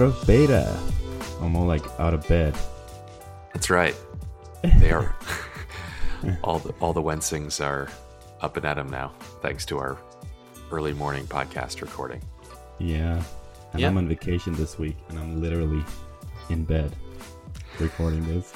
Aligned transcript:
out 0.00 0.06
of 0.06 0.26
beta. 0.26 0.78
More 1.42 1.66
like 1.66 1.84
out 2.00 2.14
of 2.14 2.26
bed. 2.26 2.54
That's 3.52 3.68
right. 3.68 3.94
They 4.78 4.90
are. 4.92 5.14
all 6.42 6.58
the 6.58 6.72
all 6.80 6.94
the 6.94 7.02
Wensings 7.02 7.60
are 7.60 7.88
up 8.40 8.56
and 8.56 8.64
at 8.64 8.78
'em 8.78 8.88
now, 8.88 9.12
thanks 9.42 9.66
to 9.66 9.78
our 9.78 9.98
early 10.70 10.94
morning 10.94 11.26
podcast 11.26 11.82
recording. 11.82 12.22
Yeah. 12.78 13.22
And 13.72 13.80
Yeah. 13.80 13.88
I'm 13.88 13.98
on 13.98 14.08
vacation 14.08 14.54
this 14.54 14.78
week 14.78 14.96
and 15.10 15.18
I'm 15.18 15.40
literally 15.42 15.84
in 16.48 16.64
bed 16.64 16.96
recording 17.78 18.26
this. 18.26 18.52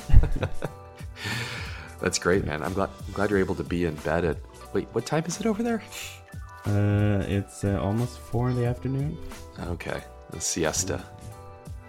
That's 2.00 2.18
great, 2.18 2.44
man. 2.46 2.62
I'm 2.62 2.72
glad 2.72 2.88
I'm 3.06 3.12
glad 3.12 3.28
you're 3.28 3.38
able 3.38 3.54
to 3.56 3.64
be 3.64 3.84
in 3.84 3.96
bed 3.96 4.24
at 4.24 4.38
wait, 4.72 4.88
what 4.92 5.04
time 5.04 5.24
is 5.26 5.38
it 5.40 5.46
over 5.46 5.62
there? 5.62 5.82
uh, 6.66 7.22
it's 7.28 7.64
uh, 7.64 7.78
almost 7.82 8.18
four 8.18 8.48
in 8.48 8.56
the 8.56 8.64
afternoon. 8.64 9.18
Okay. 9.68 10.02
The 10.30 10.40
siesta. 10.40 11.04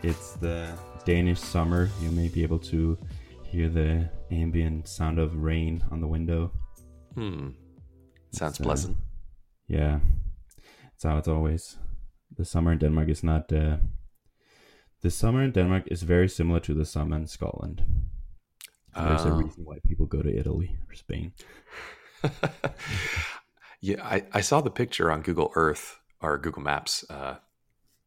It's 0.05 0.33
the 0.33 0.77
Danish 1.03 1.39
summer. 1.39 1.89
You 1.99 2.11
may 2.11 2.27
be 2.27 2.43
able 2.43 2.59
to 2.59 2.95
hear 3.43 3.69
the 3.69 4.07
ambient 4.29 4.87
sound 4.87 5.17
of 5.17 5.35
rain 5.35 5.83
on 5.91 5.99
the 5.99 6.07
window. 6.07 6.51
Hmm. 7.15 7.49
Sounds 8.31 8.59
uh, 8.61 8.63
pleasant. 8.63 8.97
Yeah, 9.67 9.99
it's 10.93 11.03
how 11.03 11.17
it's 11.17 11.27
always. 11.27 11.77
The 12.37 12.45
summer 12.45 12.71
in 12.73 12.77
Denmark 12.77 13.09
is 13.09 13.23
not. 13.23 13.51
Uh, 13.51 13.77
the 15.01 15.09
summer 15.09 15.41
in 15.43 15.51
Denmark 15.51 15.83
is 15.87 16.03
very 16.03 16.29
similar 16.29 16.59
to 16.59 16.73
the 16.75 16.85
summer 16.85 17.15
in 17.17 17.25
Scotland. 17.27 17.81
And 18.93 19.09
There's 19.09 19.25
a 19.25 19.31
Oh. 19.31 19.37
reason 19.37 19.65
why 19.65 19.79
people 19.87 20.05
go 20.05 20.21
to 20.21 20.29
Italy 20.39 20.77
or 20.87 20.93
Spain. 20.95 21.33
yeah, 23.81 24.01
I, 24.03 24.23
I 24.33 24.41
saw 24.41 24.61
the 24.61 24.71
picture 24.71 25.11
on 25.11 25.21
Google 25.21 25.51
Earth 25.55 25.99
or 26.21 26.37
Google 26.37 26.61
Maps 26.63 27.03
uh, 27.09 27.35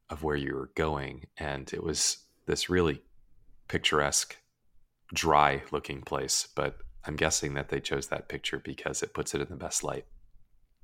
of 0.09 0.23
where 0.23 0.35
you 0.35 0.55
were 0.55 0.71
going, 0.75 1.25
and 1.37 1.71
it 1.73 1.83
was 1.83 2.17
this 2.45 2.69
really 2.69 3.01
picturesque, 3.67 4.37
dry 5.13 5.63
looking 5.71 6.01
place. 6.01 6.47
But 6.55 6.77
I'm 7.05 7.15
guessing 7.15 7.53
that 7.53 7.69
they 7.69 7.79
chose 7.79 8.07
that 8.07 8.27
picture 8.27 8.59
because 8.59 9.03
it 9.03 9.13
puts 9.13 9.33
it 9.33 9.41
in 9.41 9.47
the 9.49 9.55
best 9.55 9.83
light. 9.83 10.05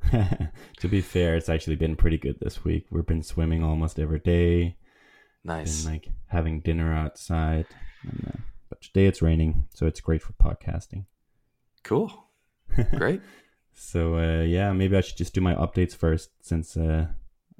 to 0.12 0.88
be 0.88 1.02
fair, 1.02 1.36
it's 1.36 1.50
actually 1.50 1.76
been 1.76 1.96
pretty 1.96 2.18
good 2.18 2.40
this 2.40 2.64
week. 2.64 2.86
We've 2.92 3.06
been 3.06 3.23
swimming 3.23 3.64
almost 3.64 4.00
every 4.00 4.20
day. 4.20 4.78
Nice. 5.44 5.84
Been 5.84 5.94
like 5.94 6.09
having 6.28 6.59
dinner 6.59 6.94
outside. 6.94 7.66
And, 8.03 8.31
uh, 8.34 8.40
but 8.70 8.81
today 8.81 9.06
it's 9.06 9.22
raining, 9.22 9.68
so 9.73 9.86
it's 9.86 10.02
great 10.02 10.22
for 10.22 10.34
podcasting. 10.34 11.06
Cool. 11.84 12.12
Great. 12.96 13.22
So 13.73 14.18
uh, 14.18 14.42
yeah, 14.42 14.73
maybe 14.73 14.98
I 14.98 15.02
should 15.02 15.18
just 15.18 15.34
do 15.34 15.42
my 15.42 15.53
updates 15.53 15.96
first, 15.96 16.31
since 16.42 16.76
uh, 16.76 17.08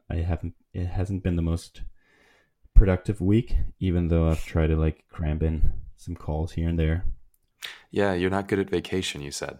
I 0.10 0.16
haven't. 0.16 0.56
It 0.76 0.88
hasn't 0.88 1.24
been 1.24 1.38
the 1.38 1.42
most 1.42 1.82
productive 2.74 3.22
week, 3.22 3.56
even 3.80 4.10
though 4.10 4.28
I've 4.30 4.46
tried 4.46 4.68
to 4.68 4.76
like 4.76 5.06
cram 5.10 5.42
in 5.42 5.72
some 5.96 6.16
calls 6.16 6.52
here 6.52 6.68
and 6.68 6.78
there. 6.78 7.06
yeah, 7.92 8.14
you're 8.14 8.30
not 8.30 8.50
good 8.50 8.60
at 8.60 8.70
vacation, 8.70 9.22
you 9.22 9.32
said. 9.32 9.60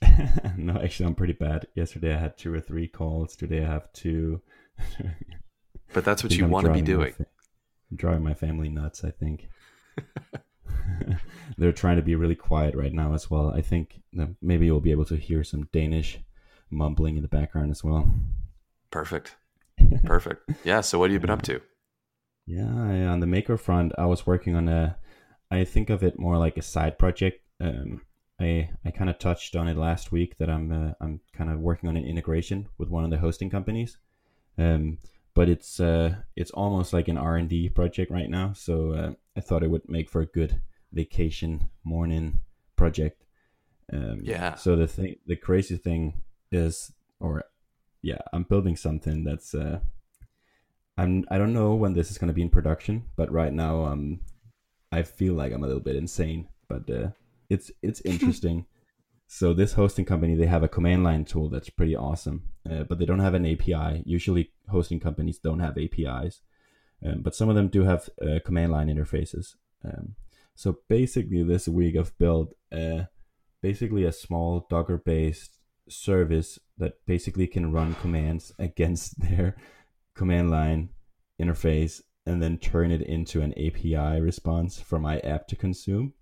no, 0.56 0.80
actually, 0.82 1.06
I'm 1.06 1.14
pretty 1.14 1.34
bad. 1.34 1.66
Yesterday 1.74 2.14
I 2.14 2.18
had 2.18 2.38
two 2.38 2.52
or 2.52 2.60
three 2.60 2.88
calls. 2.88 3.36
Today 3.36 3.62
I 3.62 3.68
have 3.68 3.92
two. 3.92 4.40
But 5.92 6.04
that's 6.04 6.22
what 6.22 6.32
you 6.36 6.44
I'm 6.44 6.50
want 6.50 6.66
to 6.66 6.72
be 6.72 6.80
doing. 6.82 7.12
fa- 7.12 7.26
driving 7.94 8.24
my 8.24 8.34
family 8.34 8.70
nuts. 8.70 9.04
I 9.04 9.10
think 9.10 9.48
they're 11.58 11.72
trying 11.72 11.96
to 11.96 12.02
be 12.02 12.14
really 12.16 12.34
quiet 12.34 12.74
right 12.74 12.92
now 12.92 13.12
as 13.14 13.30
well. 13.30 13.50
I 13.50 13.60
think 13.60 14.00
that 14.14 14.34
maybe 14.40 14.66
you'll 14.66 14.80
be 14.80 14.90
able 14.90 15.04
to 15.06 15.16
hear 15.16 15.44
some 15.44 15.68
Danish 15.72 16.18
mumbling 16.70 17.16
in 17.16 17.22
the 17.22 17.28
background 17.28 17.70
as 17.70 17.84
well. 17.84 18.12
Perfect. 18.90 19.36
Perfect. 20.04 20.50
Yeah. 20.64 20.80
So 20.80 20.98
what 20.98 21.10
have 21.10 21.14
you 21.14 21.20
been 21.20 21.30
up 21.30 21.42
to? 21.42 21.60
Yeah, 22.46 22.66
I, 22.66 23.06
on 23.06 23.20
the 23.20 23.26
maker 23.26 23.56
front, 23.56 23.92
I 23.98 24.06
was 24.06 24.26
working 24.26 24.54
on 24.54 24.68
a. 24.68 24.96
I 25.50 25.64
think 25.64 25.90
of 25.90 26.02
it 26.02 26.18
more 26.18 26.36
like 26.36 26.56
a 26.56 26.62
side 26.62 26.98
project. 26.98 27.40
Um, 27.60 28.02
I 28.40 28.70
I 28.84 28.90
kind 28.90 29.08
of 29.08 29.18
touched 29.18 29.56
on 29.56 29.68
it 29.68 29.76
last 29.76 30.12
week 30.12 30.36
that 30.38 30.50
I'm 30.50 30.70
uh, 30.72 30.92
I'm 31.00 31.20
kind 31.32 31.50
of 31.50 31.60
working 31.60 31.88
on 31.88 31.96
an 31.96 32.04
integration 32.04 32.68
with 32.78 32.88
one 32.88 33.04
of 33.04 33.10
the 33.10 33.18
hosting 33.18 33.50
companies. 33.50 33.98
Um, 34.58 34.98
but 35.34 35.48
it's 35.48 35.80
uh 35.80 36.16
it's 36.36 36.50
almost 36.50 36.92
like 36.92 37.08
an 37.08 37.18
R 37.18 37.36
and 37.36 37.48
D 37.48 37.68
project 37.68 38.10
right 38.10 38.28
now. 38.28 38.52
So 38.52 38.92
uh, 38.92 39.12
I 39.36 39.40
thought 39.40 39.62
it 39.62 39.70
would 39.70 39.88
make 39.88 40.10
for 40.10 40.20
a 40.20 40.26
good 40.26 40.60
vacation 40.92 41.70
morning 41.82 42.40
project. 42.76 43.24
Um, 43.92 44.20
Yeah. 44.22 44.54
So 44.54 44.76
the 44.76 44.86
thing, 44.86 45.16
the 45.26 45.36
crazy 45.36 45.76
thing 45.76 46.22
is, 46.50 46.92
or 47.20 47.44
yeah, 48.04 48.18
I'm 48.34 48.42
building 48.42 48.76
something 48.76 49.24
that's 49.24 49.54
uh 49.54 49.80
I'm 50.96 51.24
I 51.30 51.38
don't 51.38 51.54
know 51.54 51.74
when 51.74 51.94
this 51.94 52.10
is 52.10 52.18
going 52.18 52.28
to 52.28 52.34
be 52.34 52.42
in 52.42 52.50
production, 52.50 53.04
but 53.16 53.32
right 53.32 53.52
now 53.52 53.84
um 53.84 54.20
I 54.92 55.02
feel 55.02 55.34
like 55.34 55.52
I'm 55.52 55.64
a 55.64 55.66
little 55.66 55.82
bit 55.82 55.96
insane, 55.96 56.48
but 56.68 56.88
uh, 56.88 57.08
it's 57.48 57.72
it's 57.82 58.00
interesting. 58.04 58.66
so 59.26 59.54
this 59.54 59.72
hosting 59.72 60.04
company 60.04 60.34
they 60.36 60.46
have 60.46 60.62
a 60.62 60.74
command 60.76 61.02
line 61.02 61.24
tool 61.24 61.48
that's 61.48 61.70
pretty 61.70 61.96
awesome, 61.96 62.42
uh, 62.70 62.84
but 62.84 62.98
they 62.98 63.06
don't 63.06 63.26
have 63.26 63.34
an 63.34 63.46
API. 63.46 64.02
Usually 64.04 64.52
hosting 64.68 65.00
companies 65.00 65.38
don't 65.38 65.60
have 65.60 65.78
APIs, 65.78 66.42
um, 67.04 67.22
but 67.22 67.34
some 67.34 67.48
of 67.48 67.56
them 67.56 67.68
do 67.68 67.84
have 67.84 68.08
uh, 68.20 68.38
command 68.44 68.70
line 68.70 68.88
interfaces. 68.88 69.56
Um, 69.82 70.14
so 70.54 70.78
basically, 70.88 71.42
this 71.42 71.66
week 71.66 71.96
I've 71.96 72.16
built 72.18 72.52
uh, 72.70 73.04
basically 73.62 74.04
a 74.04 74.12
small 74.12 74.66
Docker 74.68 74.98
based 74.98 75.58
service 75.88 76.58
that 76.78 76.94
basically 77.06 77.46
can 77.46 77.72
run 77.72 77.94
commands 77.96 78.52
against 78.58 79.20
their 79.20 79.56
command 80.14 80.50
line 80.50 80.90
interface 81.40 82.00
and 82.26 82.42
then 82.42 82.58
turn 82.58 82.90
it 82.90 83.02
into 83.02 83.42
an 83.42 83.52
API 83.52 84.20
response 84.20 84.80
for 84.80 84.98
my 84.98 85.18
app 85.20 85.46
to 85.48 85.56
consume, 85.56 86.14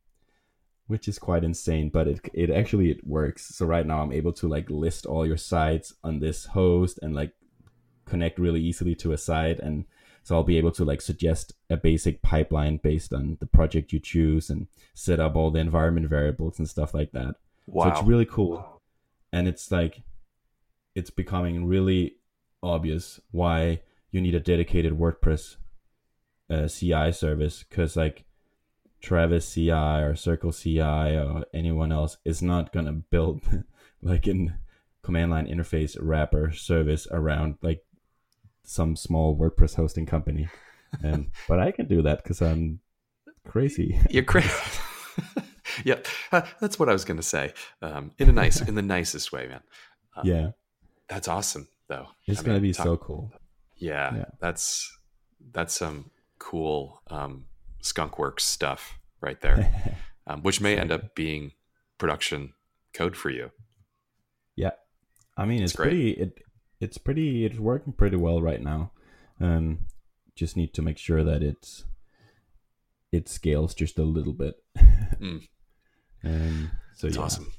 which 0.87 1.07
is 1.07 1.19
quite 1.19 1.45
insane. 1.45 1.91
But 1.91 2.09
it 2.09 2.21
it 2.35 2.51
actually 2.51 2.91
it 2.91 3.07
works. 3.07 3.55
So 3.55 3.67
right 3.67 3.87
now 3.87 4.03
I'm 4.03 4.13
able 4.13 4.33
to 4.35 4.49
like 4.49 4.69
list 4.69 5.07
all 5.07 5.27
your 5.27 5.37
sites 5.37 5.95
on 6.03 6.19
this 6.19 6.47
host 6.47 6.99
and 7.03 7.15
like 7.15 7.33
connect 8.05 8.39
really 8.39 8.61
easily 8.61 8.97
to 8.97 9.13
a 9.13 9.19
site 9.19 9.61
and 9.61 9.85
so 10.25 10.37
I'll 10.37 10.45
be 10.45 10.59
able 10.59 10.71
to 10.73 10.85
like 10.85 11.01
suggest 11.01 11.53
a 11.69 11.77
basic 11.77 12.23
pipeline 12.23 12.77
based 12.77 13.13
on 13.13 13.39
the 13.41 13.47
project 13.47 13.93
you 13.93 13.99
choose 13.99 14.51
and 14.51 14.69
set 14.95 15.19
up 15.19 15.35
all 15.35 15.51
the 15.51 15.59
environment 15.59 16.09
variables 16.09 16.59
and 16.59 16.69
stuff 16.69 16.95
like 16.95 17.13
that. 17.13 17.37
Wow. 17.67 17.85
So 17.85 17.91
it's 17.91 18.07
really 18.07 18.27
cool. 18.27 18.72
And 19.33 19.49
it's 19.49 19.71
like 19.71 20.03
it's 20.95 21.11
becoming 21.11 21.67
really 21.67 22.17
obvious 22.63 23.21
why 23.31 23.81
you 24.11 24.21
need 24.21 24.35
a 24.35 24.41
dedicated 24.41 24.99
WordPress 24.99 25.57
uh, 26.51 26.69
CI 26.69 27.13
service 27.13 27.65
because 27.69 27.97
like 27.97 28.25
Travis 29.01 29.53
CI 29.53 29.71
or 29.71 30.15
Circle 30.15 30.53
CI 30.53 30.81
or 30.81 31.45
anyone 31.53 31.93
else 31.93 32.19
is 32.25 32.43
not 32.43 32.73
gonna 32.73 32.93
build 32.93 33.43
like 34.03 34.27
an 34.27 34.55
command 35.03 35.31
line 35.31 35.47
interface 35.47 35.97
wrapper 36.01 36.53
service 36.53 37.09
around 37.11 37.57
like 37.63 37.85
some 38.63 38.95
small 38.97 39.37
WordPress 39.37 39.75
hosting 39.75 40.07
company. 40.07 40.49
Um, 41.03 41.33
but 41.49 41.59
I 41.59 41.73
can 41.73 41.87
do 41.87 42.03
that 42.03 42.23
because 42.23 42.41
I'm 42.41 42.81
crazy. 43.47 43.99
You're 44.11 44.25
crazy. 44.25 44.51
yep, 45.85 46.07
uh, 46.33 46.43
that's 46.61 46.79
what 46.79 46.89
I 46.89 46.93
was 46.93 47.05
going 47.05 47.17
to 47.19 47.23
say. 47.23 47.53
Um, 47.81 48.13
in 48.19 48.29
a 48.29 48.33
nice, 48.33 48.61
in 48.61 48.75
the 48.75 48.83
nicest 48.83 49.33
way, 49.33 49.47
man. 49.49 49.61
Um, 50.17 50.27
yeah, 50.27 50.51
that's 51.09 51.29
awesome, 51.29 51.69
though. 51.89 52.09
it's 52.27 52.41
I 52.41 52.45
gonna 52.45 52.61
be 52.61 52.73
talk- 52.73 52.85
so 52.85 52.97
cool. 52.97 53.33
Yeah, 53.77 54.15
Yeah. 54.15 54.25
that's 54.41 54.97
that's 55.53 55.75
some 55.75 56.11
cool 56.39 57.01
um, 57.09 57.47
skunkworks 57.83 58.41
stuff 58.41 58.99
right 59.21 59.41
there, 59.41 59.97
um, 60.27 60.43
which 60.43 60.61
may 60.61 60.77
end 60.77 60.93
up 60.93 61.15
being 61.15 61.53
production 61.99 62.53
code 62.95 63.17
for 63.17 63.31
you. 63.31 63.51
Yeah, 64.57 64.73
I 65.37 65.45
mean 65.47 65.63
it's, 65.63 65.73
It's 65.73 65.77
pretty 65.77 66.11
it 66.13 66.39
it's 66.81 66.99
pretty 66.99 67.45
it's 67.47 67.59
working 67.59 67.93
pretty 67.93 68.17
well 68.17 68.41
right 68.43 68.61
now. 68.63 68.93
Um, 69.41 69.87
just 70.37 70.57
need 70.57 70.75
to 70.75 70.83
make 70.83 70.99
sure 70.99 71.25
that 71.25 71.43
it's 71.43 71.85
it 73.11 73.29
scales 73.29 73.75
just 73.75 73.99
a 73.99 74.05
little 74.05 74.33
bit. 74.33 74.57
Mm. 75.21 75.47
Um, 76.25 76.71
so 76.95 77.07
It's 77.09 77.17
yeah, 77.17 77.23
awesome. 77.23 77.53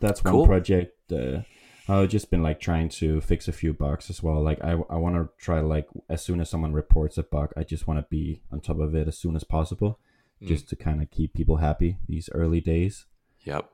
that's 0.00 0.22
one 0.24 0.32
Cool. 0.32 0.46
project. 0.46 1.12
Uh, 1.12 1.42
I've 1.88 2.08
just 2.08 2.30
been 2.30 2.42
like 2.42 2.60
trying 2.60 2.88
to 3.00 3.20
fix 3.20 3.46
a 3.46 3.52
few 3.52 3.72
bugs 3.74 4.08
as 4.10 4.22
well. 4.22 4.42
Like 4.42 4.62
I 4.64 4.72
I 4.88 4.96
want 4.96 5.16
to 5.16 5.28
try 5.38 5.60
like 5.60 5.86
as 6.08 6.22
soon 6.24 6.40
as 6.40 6.48
someone 6.48 6.72
reports 6.72 7.18
a 7.18 7.22
bug, 7.22 7.52
I 7.56 7.62
just 7.62 7.86
want 7.86 8.00
to 8.00 8.06
be 8.08 8.40
on 8.50 8.60
top 8.60 8.78
of 8.80 8.94
it 8.94 9.06
as 9.08 9.18
soon 9.18 9.36
as 9.36 9.44
possible, 9.44 9.98
Mm. 10.42 10.48
just 10.48 10.68
to 10.70 10.76
kind 10.76 11.00
of 11.02 11.10
keep 11.10 11.32
people 11.34 11.56
happy 11.58 11.98
these 12.08 12.28
early 12.32 12.60
days. 12.60 13.06
Yep. 13.44 13.70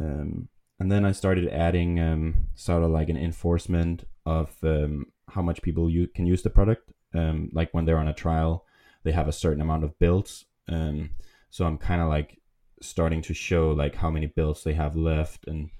Um, 0.00 0.48
and 0.80 0.90
then 0.92 1.04
I 1.04 1.12
started 1.12 1.48
adding 1.48 2.00
um, 2.00 2.46
sort 2.54 2.82
of 2.82 2.90
like 2.90 3.08
an 3.08 3.16
enforcement 3.16 4.04
of 4.26 4.56
um, 4.64 5.06
how 5.28 5.40
much 5.42 5.62
people 5.62 5.88
you 5.88 6.08
can 6.08 6.26
use 6.26 6.42
the 6.42 6.50
product. 6.50 6.90
Um, 7.14 7.48
like 7.52 7.72
when 7.72 7.84
they're 7.84 7.98
on 7.98 8.08
a 8.08 8.12
trial, 8.12 8.66
they 9.04 9.12
have 9.12 9.28
a 9.28 9.32
certain 9.32 9.60
amount 9.62 9.84
of 9.84 9.96
builds. 10.00 10.44
Um, 10.68 11.10
so 11.50 11.64
I'm 11.64 11.78
kind 11.78 12.02
of 12.02 12.08
like 12.08 12.40
starting 12.86 13.22
to 13.22 13.34
show 13.34 13.70
like 13.72 13.94
how 13.96 14.10
many 14.10 14.26
builds 14.26 14.64
they 14.64 14.74
have 14.74 14.96
left 14.96 15.46
and 15.46 15.70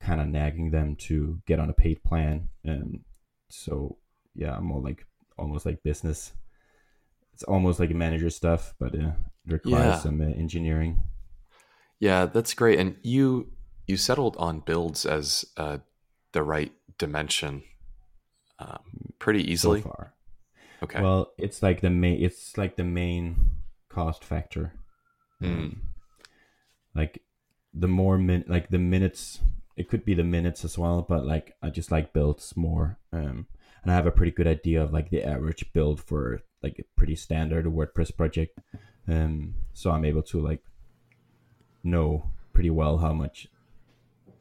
kind 0.00 0.20
of 0.20 0.28
nagging 0.28 0.70
them 0.70 0.96
to 0.96 1.40
get 1.46 1.58
on 1.60 1.70
a 1.70 1.74
paid 1.74 2.02
plan. 2.02 2.48
Um, 2.66 3.04
so 3.50 3.98
yeah, 4.34 4.56
I'm 4.56 4.64
more 4.64 4.80
like 4.82 5.06
almost 5.38 5.66
like 5.66 5.82
business 5.82 6.32
it's 7.32 7.42
almost 7.44 7.80
like 7.80 7.90
manager 7.90 8.30
stuff, 8.30 8.74
but 8.78 8.94
uh, 8.94 9.12
it 9.46 9.52
requires 9.52 9.96
Yeah. 9.96 9.98
some 9.98 10.20
uh, 10.20 10.24
engineering. 10.26 11.02
Yeah, 11.98 12.26
that's 12.26 12.54
great. 12.54 12.78
And 12.78 12.96
you 13.02 13.52
you 13.86 13.96
settled 13.96 14.36
on 14.38 14.60
builds 14.60 15.04
as 15.04 15.44
uh, 15.56 15.78
the 16.32 16.42
right 16.42 16.72
dimension 16.98 17.62
um, 18.58 19.14
pretty 19.18 19.42
So 19.52 19.52
easily. 19.52 19.80
far, 19.82 20.14
okay. 20.82 21.02
well, 21.02 21.32
it's 21.38 21.62
like 21.62 21.80
the 21.80 21.90
main. 21.90 22.22
It's 22.22 22.56
like 22.58 22.76
the 22.76 22.84
main 22.84 23.36
cost 23.88 24.24
factor. 24.24 24.74
Mm. 25.42 25.46
Um, 25.48 25.82
like 26.94 27.22
the 27.74 27.88
more 27.88 28.18
min, 28.18 28.44
like 28.48 28.68
the 28.70 28.78
minutes. 28.78 29.40
It 29.76 29.88
could 29.88 30.04
be 30.04 30.12
the 30.14 30.24
minutes 30.24 30.64
as 30.64 30.76
well, 30.76 31.00
but 31.08 31.24
like 31.24 31.56
I 31.62 31.70
just 31.70 31.90
like 31.90 32.12
builds 32.12 32.54
more. 32.56 32.98
Um, 33.12 33.46
and 33.82 33.90
I 33.90 33.94
have 33.94 34.06
a 34.06 34.10
pretty 34.10 34.32
good 34.32 34.46
idea 34.46 34.82
of 34.82 34.92
like 34.92 35.08
the 35.10 35.22
average 35.22 35.72
build 35.72 36.00
for 36.02 36.42
like 36.62 36.78
a 36.78 36.84
pretty 36.96 37.16
standard 37.16 37.64
WordPress 37.64 38.14
project. 38.14 38.58
Um, 39.08 39.54
so 39.72 39.90
I'm 39.90 40.04
able 40.04 40.22
to 40.24 40.40
like 40.40 40.62
know 41.82 42.24
pretty 42.52 42.68
well 42.70 42.98
how 42.98 43.12
much 43.14 43.46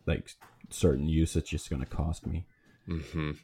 like 0.06 0.31
certain 0.69 1.07
usage 1.07 1.54
is 1.54 1.68
going 1.68 1.81
to 1.81 1.88
cost 1.88 2.25
me. 2.28 2.46
hmm 2.86 3.00
Um, 3.16 3.38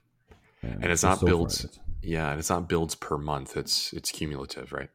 And 0.63 0.85
it's 0.91 1.03
not 1.03 1.19
so 1.19 1.27
far 1.27 1.29
builds- 1.29 1.63
it's- 1.65 1.79
Yeah, 2.01 2.31
and 2.31 2.39
it's 2.39 2.49
not 2.49 2.67
builds 2.67 2.95
per 2.95 3.17
month. 3.17 3.55
It's 3.55 3.93
it's 3.93 4.11
cumulative, 4.11 4.73
right? 4.73 4.89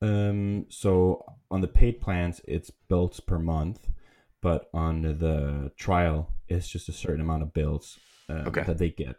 Um, 0.00 0.66
so 0.68 1.24
on 1.50 1.60
the 1.60 1.68
paid 1.68 2.00
plans, 2.00 2.40
it's 2.46 2.70
builds 2.70 3.20
per 3.20 3.38
month, 3.38 3.88
but 4.40 4.68
on 4.72 5.02
the 5.02 5.72
trial, 5.76 6.32
it's 6.48 6.68
just 6.68 6.88
a 6.88 6.92
certain 6.92 7.20
amount 7.20 7.42
of 7.42 7.52
builds 7.52 7.98
um, 8.28 8.46
Okay. 8.48 8.62
that 8.62 8.78
they 8.78 8.90
get. 8.90 9.16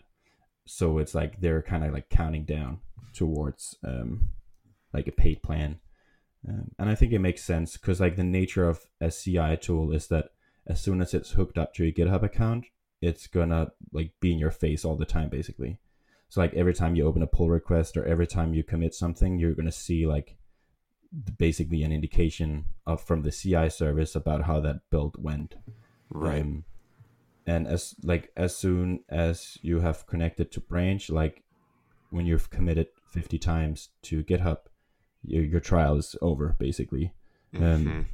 So 0.65 0.99
it's 0.99 1.13
like 1.15 1.41
they're 1.41 1.61
kind 1.61 1.83
of 1.83 1.93
like 1.93 2.09
counting 2.09 2.45
down 2.45 2.79
towards 3.13 3.75
um, 3.83 4.29
like 4.93 5.07
a 5.07 5.11
paid 5.11 5.41
plan, 5.43 5.79
um, 6.47 6.71
and 6.77 6.89
I 6.89 6.95
think 6.95 7.11
it 7.11 7.19
makes 7.19 7.43
sense 7.43 7.75
because 7.75 7.99
like 7.99 8.15
the 8.15 8.23
nature 8.23 8.69
of 8.69 8.79
a 9.01 9.11
CI 9.11 9.57
tool 9.57 9.91
is 9.91 10.07
that 10.07 10.29
as 10.67 10.79
soon 10.79 11.01
as 11.01 11.13
it's 11.13 11.31
hooked 11.31 11.57
up 11.57 11.73
to 11.73 11.83
your 11.83 11.91
GitHub 11.91 12.23
account, 12.23 12.65
it's 13.01 13.27
gonna 13.27 13.71
like 13.91 14.11
be 14.19 14.31
in 14.31 14.39
your 14.39 14.51
face 14.51 14.85
all 14.85 14.95
the 14.95 15.05
time, 15.05 15.29
basically. 15.29 15.79
So 16.29 16.39
like 16.39 16.53
every 16.53 16.75
time 16.75 16.95
you 16.95 17.05
open 17.07 17.23
a 17.23 17.27
pull 17.27 17.49
request 17.49 17.97
or 17.97 18.05
every 18.05 18.27
time 18.27 18.53
you 18.53 18.63
commit 18.63 18.93
something, 18.93 19.39
you're 19.39 19.55
gonna 19.55 19.71
see 19.71 20.05
like 20.05 20.37
basically 21.37 21.83
an 21.83 21.91
indication 21.91 22.65
of 22.85 23.01
from 23.01 23.23
the 23.23 23.31
CI 23.31 23.69
service 23.69 24.15
about 24.15 24.43
how 24.43 24.59
that 24.59 24.81
build 24.89 25.15
went. 25.21 25.55
Right. 26.09 26.41
Um, 26.41 26.65
and 27.45 27.67
as 27.67 27.95
like 28.03 28.31
as 28.37 28.55
soon 28.55 29.03
as 29.09 29.57
you 29.61 29.79
have 29.79 30.05
connected 30.05 30.51
to 30.51 30.59
branch, 30.59 31.09
like 31.09 31.43
when 32.11 32.25
you've 32.25 32.49
committed 32.49 32.87
50 33.11 33.39
times 33.39 33.89
to 34.03 34.23
GitHub, 34.23 34.59
your, 35.23 35.43
your 35.43 35.59
trial 35.59 35.95
is 35.97 36.15
over 36.21 36.55
basically. 36.59 37.13
um, 37.55 37.61
Mhm. 37.61 38.05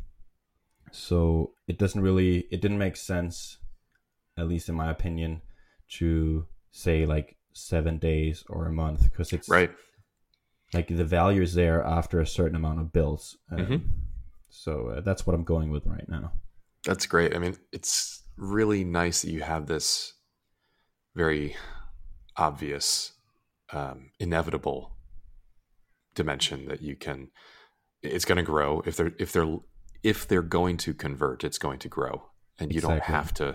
So 0.92 1.52
it 1.68 1.78
doesn't 1.78 2.02
really 2.02 2.48
it 2.52 2.62
didn't 2.62 2.78
make 2.78 2.96
sense, 2.96 3.58
at 4.38 4.48
least 4.48 4.70
in 4.70 4.76
my 4.76 4.90
opinion, 4.90 5.42
to 5.98 6.46
say 6.72 7.06
like 7.06 7.36
seven 7.54 7.98
days 7.98 8.44
or 8.50 8.68
a 8.68 8.72
month 8.72 9.04
because 9.04 9.34
it's 9.34 9.50
Right. 9.50 9.72
Like 10.76 10.88
the 10.90 11.06
value 11.06 11.42
is 11.42 11.54
there 11.54 11.84
after 11.84 12.20
a 12.20 12.28
certain 12.28 12.56
amount 12.56 12.80
of 12.80 12.92
bills. 12.92 13.38
Um, 13.52 13.58
Mhm. 13.58 13.82
So 14.50 14.90
uh, 14.90 15.02
that's 15.02 15.26
what 15.26 15.34
I'm 15.36 15.44
going 15.44 15.70
with 15.70 15.86
right 15.86 16.08
now. 16.08 16.32
That's 16.86 17.06
great. 17.06 17.36
I 17.36 17.40
mean, 17.40 17.58
it's 17.72 18.24
really 18.38 18.84
nice 18.84 19.22
that 19.22 19.32
you 19.32 19.42
have 19.42 19.66
this 19.68 20.14
very 21.16 21.56
obvious, 22.38 23.14
um, 23.74 24.12
inevitable 24.20 24.96
dimension 26.14 26.68
that 26.68 26.82
you 26.82 26.96
can. 26.96 27.30
It's 28.02 28.26
going 28.26 28.38
to 28.38 28.44
grow 28.44 28.82
if 28.86 28.96
they're 28.96 29.14
if 29.20 29.32
they're 29.34 29.58
if 30.04 30.28
they're 30.28 30.42
going 30.42 30.78
to 30.78 30.94
convert. 30.94 31.44
It's 31.44 31.58
going 31.58 31.80
to 31.80 31.90
grow, 31.90 32.30
and 32.60 32.74
you 32.74 32.82
don't 32.82 33.02
have 33.04 33.34
to 33.36 33.46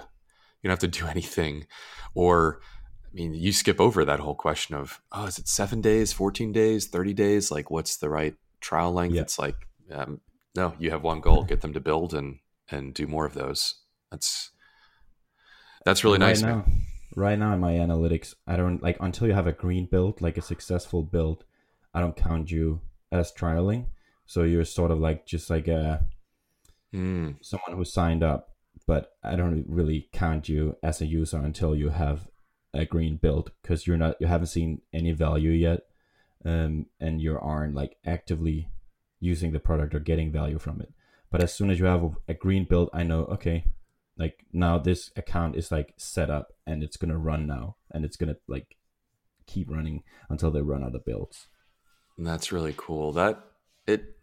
you 0.63 0.69
don't 0.69 0.73
have 0.73 0.91
to 0.91 0.99
do 1.01 1.07
anything. 1.17 1.67
Or, 2.15 2.61
I 3.11 3.15
mean, 3.15 3.35
you 3.35 3.53
skip 3.53 3.81
over 3.81 4.05
that 4.05 4.21
whole 4.21 4.35
question 4.35 4.75
of 4.77 5.01
oh, 5.13 5.27
is 5.27 5.39
it 5.39 5.49
seven 5.49 5.81
days, 5.81 6.13
fourteen 6.13 6.53
days, 6.53 6.87
thirty 6.87 7.13
days? 7.13 7.51
Like, 7.51 7.71
what's 7.71 7.97
the 7.97 8.09
right 8.09 8.35
trial 8.61 8.93
length? 8.93 9.15
Yeah. 9.15 9.23
It's 9.23 9.39
like 9.39 9.57
um, 9.93 10.21
no, 10.55 10.75
you 10.79 10.91
have 10.91 11.03
one 11.03 11.21
goal: 11.21 11.45
get 11.45 11.61
them 11.61 11.73
to 11.73 11.81
build 11.81 12.15
and 12.15 12.39
and 12.71 12.95
do 12.95 13.07
more 13.07 13.27
of 13.27 13.35
those. 13.35 13.77
That's 14.11 14.51
that's 15.85 16.05
really 16.05 16.19
nice, 16.19 16.43
right 16.43 16.49
man. 16.49 16.59
now. 16.59 16.73
Right 17.17 17.39
now 17.39 17.53
in 17.53 17.61
my 17.61 17.73
analytics, 17.73 18.35
I 18.47 18.57
don't 18.57 18.83
like 18.83 18.97
until 19.01 19.27
you 19.27 19.35
have 19.35 19.49
a 19.49 19.53
green 19.53 19.87
build, 19.87 20.21
like 20.21 20.39
a 20.39 20.43
successful 20.43 21.03
build. 21.03 21.45
I 21.93 22.01
don't 22.01 22.17
count 22.17 22.51
you 22.51 22.81
as 23.11 23.33
trialing. 23.33 23.87
So 24.27 24.45
you're 24.45 24.65
sort 24.65 24.93
of 24.93 25.01
like 25.01 25.27
just 25.27 25.51
like 25.51 25.67
a 25.67 26.07
Mm, 26.93 27.37
someone 27.41 27.77
who 27.77 27.85
signed 27.85 28.23
up, 28.23 28.51
but 28.87 29.13
I 29.23 29.37
don't 29.37 29.65
really 29.69 30.09
count 30.13 30.49
you 30.49 30.77
as 30.83 31.01
a 31.01 31.07
user 31.07 31.39
until 31.39 31.77
you 31.77 31.91
have 31.91 32.27
a 32.73 32.85
green 32.85 33.17
build 33.17 33.53
because 33.63 33.87
you're 33.87 33.97
not 33.97 34.17
you 34.21 34.27
haven't 34.27 34.47
seen 34.47 34.81
any 34.93 35.13
value 35.13 35.51
yet, 35.51 35.87
um, 36.45 36.87
and 37.01 37.21
you 37.21 37.39
aren't 37.39 37.75
like 37.75 37.97
actively 38.07 38.71
using 39.19 39.53
the 39.53 39.61
product 39.61 39.95
or 39.95 40.01
getting 40.01 40.33
value 40.33 40.59
from 40.59 40.81
it. 40.81 40.93
But 41.31 41.43
as 41.43 41.55
soon 41.55 41.71
as 41.71 41.79
you 41.79 41.85
have 41.85 42.17
a, 42.27 42.35
green 42.35 42.65
build, 42.65 42.91
I 42.93 43.03
know 43.03 43.25
okay, 43.27 43.65
like 44.17 44.45
now 44.53 44.79
this 44.79 45.11
account 45.17 45.57
is 45.57 45.71
like 45.71 45.95
set 45.97 46.31
up 46.31 46.53
and 46.67 46.83
it's 46.83 46.97
gonna 46.97 47.19
run 47.19 47.47
now, 47.47 47.77
and 47.91 48.05
it's 48.05 48.17
gonna 48.17 48.37
like 48.49 48.77
keep 49.47 49.71
running 49.71 50.03
until 50.29 50.51
they 50.51 50.63
run 50.63 50.85
out 50.85 50.95
of 50.95 51.05
builds. 51.05 51.49
and 52.17 52.27
that's 52.27 52.53
really 52.53 52.75
cool. 52.77 53.13
That 53.13 53.45
it 53.87 54.17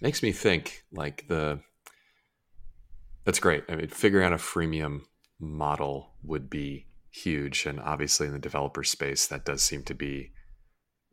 makes 0.00 0.22
me 0.22 0.32
think 0.32 0.84
like 0.92 1.26
the. 1.28 1.60
That's 3.24 3.38
great. 3.38 3.64
I 3.70 3.76
mean, 3.76 3.88
figuring 3.88 4.26
out 4.26 4.34
a 4.34 4.36
freemium 4.36 5.02
model 5.40 6.10
would 6.22 6.50
be 6.50 6.86
huge, 7.14 7.66
and 7.66 7.78
obviously 7.80 8.26
in 8.26 8.32
the 8.32 8.38
developer 8.38 8.82
space, 8.82 9.26
that 9.28 9.44
does 9.44 9.62
seem 9.62 9.82
to 9.84 9.94
be, 9.94 10.32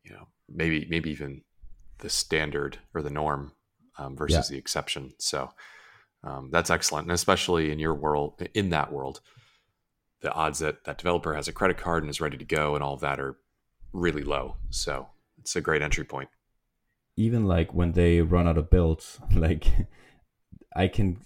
you 0.04 0.12
know, 0.14 0.28
maybe 0.50 0.88
maybe 0.90 1.12
even 1.12 1.42
the 2.00 2.10
standard 2.10 2.80
or 2.94 3.02
the 3.02 3.10
norm 3.10 3.52
um, 3.98 4.16
versus 4.18 4.48
the 4.48 4.58
exception. 4.58 5.14
So 5.20 5.52
um, 6.24 6.50
that's 6.52 6.70
excellent, 6.70 7.06
and 7.06 7.14
especially 7.14 7.72
in 7.72 7.80
your 7.80 7.94
world, 7.94 8.42
in 8.54 8.70
that 8.72 8.92
world, 8.92 9.22
the 10.22 10.32
odds 10.34 10.60
that 10.60 10.84
that 10.86 10.98
developer 10.98 11.34
has 11.36 11.48
a 11.48 11.54
credit 11.54 11.78
card 11.78 12.04
and 12.04 12.10
is 12.10 12.22
ready 12.22 12.38
to 12.38 12.46
go 12.46 12.76
and 12.76 12.84
all 12.84 12.96
of 12.96 13.02
that 13.02 13.20
are 13.20 13.38
really 13.94 14.24
low. 14.24 14.56
So 14.70 15.08
it's 15.40 15.56
a 15.56 15.62
great 15.62 15.82
entry 15.82 16.06
point. 16.06 16.30
even 17.18 17.46
like 17.46 17.74
when 17.74 17.92
they 17.92 18.22
run 18.22 18.48
out 18.48 18.58
of 18.58 18.70
builds, 18.70 19.20
like 19.36 19.66
I 20.76 20.88
can, 20.88 21.18